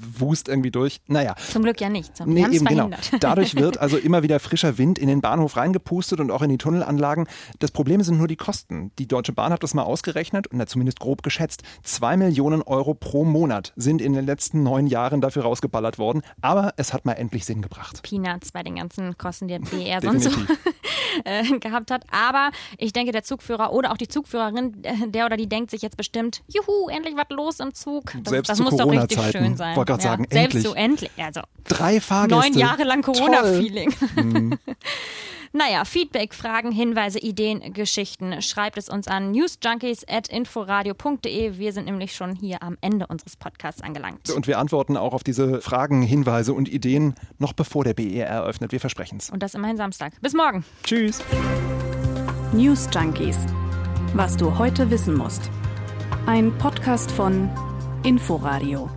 Schimmelwust 0.03 0.47
irgendwie 0.47 0.71
durch. 0.71 1.01
Naja. 1.07 1.35
Zum 1.51 1.63
Glück 1.63 1.79
ja 1.81 1.89
nicht. 1.89 2.15
Zum 2.15 2.29
nee, 2.29 2.45
eben 2.45 2.65
genau. 2.65 2.89
Dadurch 3.19 3.55
wird 3.55 3.77
also 3.77 3.97
immer 3.97 4.23
wieder 4.23 4.39
frischer 4.39 4.77
Wind 4.77 4.99
in 4.99 5.07
den 5.07 5.21
Bahnhof 5.21 5.57
reingepustet 5.57 6.19
und 6.19 6.31
auch 6.31 6.41
in 6.41 6.49
die 6.49 6.57
Tunnelanlagen. 6.57 7.27
Das 7.59 7.71
Problem 7.71 8.01
sind 8.01 8.17
nur 8.17 8.27
die 8.27 8.35
Kosten. 8.35 8.91
Die 8.99 9.07
Deutsche 9.07 9.33
Bahn 9.33 9.51
hat 9.51 9.63
das 9.63 9.73
mal 9.73 9.83
ausgerechnet 9.83 10.47
und 10.47 10.67
zumindest 10.69 10.99
grob 10.99 11.23
geschätzt. 11.23 11.63
Zwei 11.83 12.17
Millionen 12.17 12.61
Euro 12.61 12.93
pro 12.93 13.25
Monat 13.25 13.73
sind 13.75 14.01
in 14.01 14.13
den 14.13 14.25
letzten 14.25 14.63
neun 14.63 14.87
Jahren 14.87 15.21
dafür 15.21 15.43
rausgeballert 15.43 15.97
worden. 15.97 16.21
Aber 16.41 16.73
es 16.77 16.93
hat 16.93 17.05
mal 17.05 17.13
endlich 17.13 17.45
Sinn 17.45 17.61
gebracht. 17.61 18.01
Peanuts 18.03 18.51
bei 18.51 18.63
den 18.63 18.75
ganzen 18.75 19.17
Kosten, 19.17 19.47
die 19.47 19.59
der 19.59 19.59
BR 19.59 20.01
sonst 20.01 20.23
so 20.23 20.31
äh, 21.25 21.59
gehabt 21.59 21.91
hat. 21.91 22.03
Aber 22.11 22.51
ich 22.77 22.93
denke, 22.93 23.11
der 23.11 23.23
Zugführer 23.23 23.73
oder 23.73 23.91
auch 23.91 23.97
die 23.97 24.07
Zugführerin, 24.07 24.83
äh, 24.83 25.07
der 25.07 25.25
oder 25.25 25.37
die 25.37 25.47
denkt 25.47 25.71
sich 25.71 25.81
jetzt 25.81 25.97
bestimmt, 25.97 26.43
juhu, 26.47 26.89
endlich 26.89 27.15
was 27.15 27.29
los 27.29 27.59
im 27.59 27.73
Zug. 27.73 28.13
Das, 28.23 28.31
Selbst 28.31 28.49
das 28.49 28.59
muss 28.59 28.75
doch 28.75 28.89
richtig 28.89 29.19
schön 29.31 29.55
sein. 29.55 29.75
Wollte 29.75 29.93
gerade 29.93 30.03
ja. 30.03 30.09
sagen, 30.09 30.27
Selbst 30.29 30.55
endlich. 30.55 30.63
so 30.63 30.73
endlich. 30.73 31.11
Also, 31.17 31.41
Drei 31.65 31.99
Fahrgäste. 31.99 32.49
Neun 32.49 32.57
Jahre 32.57 32.83
lang 32.83 33.01
Corona-Feeling. 33.01 33.93
Mhm. 34.15 34.59
Naja, 35.55 35.85
Feedback, 35.85 36.33
Fragen, 36.33 36.71
Hinweise, 36.71 37.19
Ideen, 37.19 37.73
Geschichten. 37.73 38.41
Schreibt 38.41 38.79
es 38.79 38.89
uns 38.89 39.07
an 39.07 39.29
newsjunkies.inforadio.de. 39.29 41.59
Wir 41.59 41.73
sind 41.73 41.85
nämlich 41.85 42.15
schon 42.15 42.35
hier 42.35 42.63
am 42.63 42.75
Ende 42.81 43.05
unseres 43.05 43.37
Podcasts 43.37 43.83
angelangt. 43.83 44.31
Und 44.31 44.47
wir 44.47 44.57
antworten 44.57 44.97
auch 44.97 45.13
auf 45.13 45.23
diese 45.23 45.61
Fragen, 45.61 46.01
Hinweise 46.01 46.53
und 46.53 46.69
Ideen 46.69 47.13
noch 47.37 47.53
bevor 47.53 47.83
der 47.83 47.93
BER 47.93 48.25
eröffnet. 48.25 48.71
Wir 48.71 48.79
versprechen 48.79 49.19
es. 49.19 49.29
Und 49.29 49.43
das 49.43 49.53
immerhin 49.53 49.77
Samstag. 49.77 50.19
Bis 50.21 50.33
morgen. 50.33 50.65
Tschüss. 50.83 51.19
News 52.51 52.89
Junkies. 52.91 53.37
Was 54.15 54.35
du 54.35 54.57
heute 54.57 54.89
wissen 54.89 55.15
musst. 55.15 55.51
Ein 56.25 56.51
Podcast 56.57 57.11
von 57.11 57.47
Inforadio. 58.03 58.89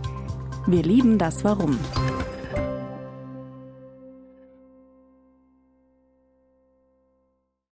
Wir 0.65 0.81
lieben 0.81 1.19
das 1.19 1.43
Warum. 1.43 1.77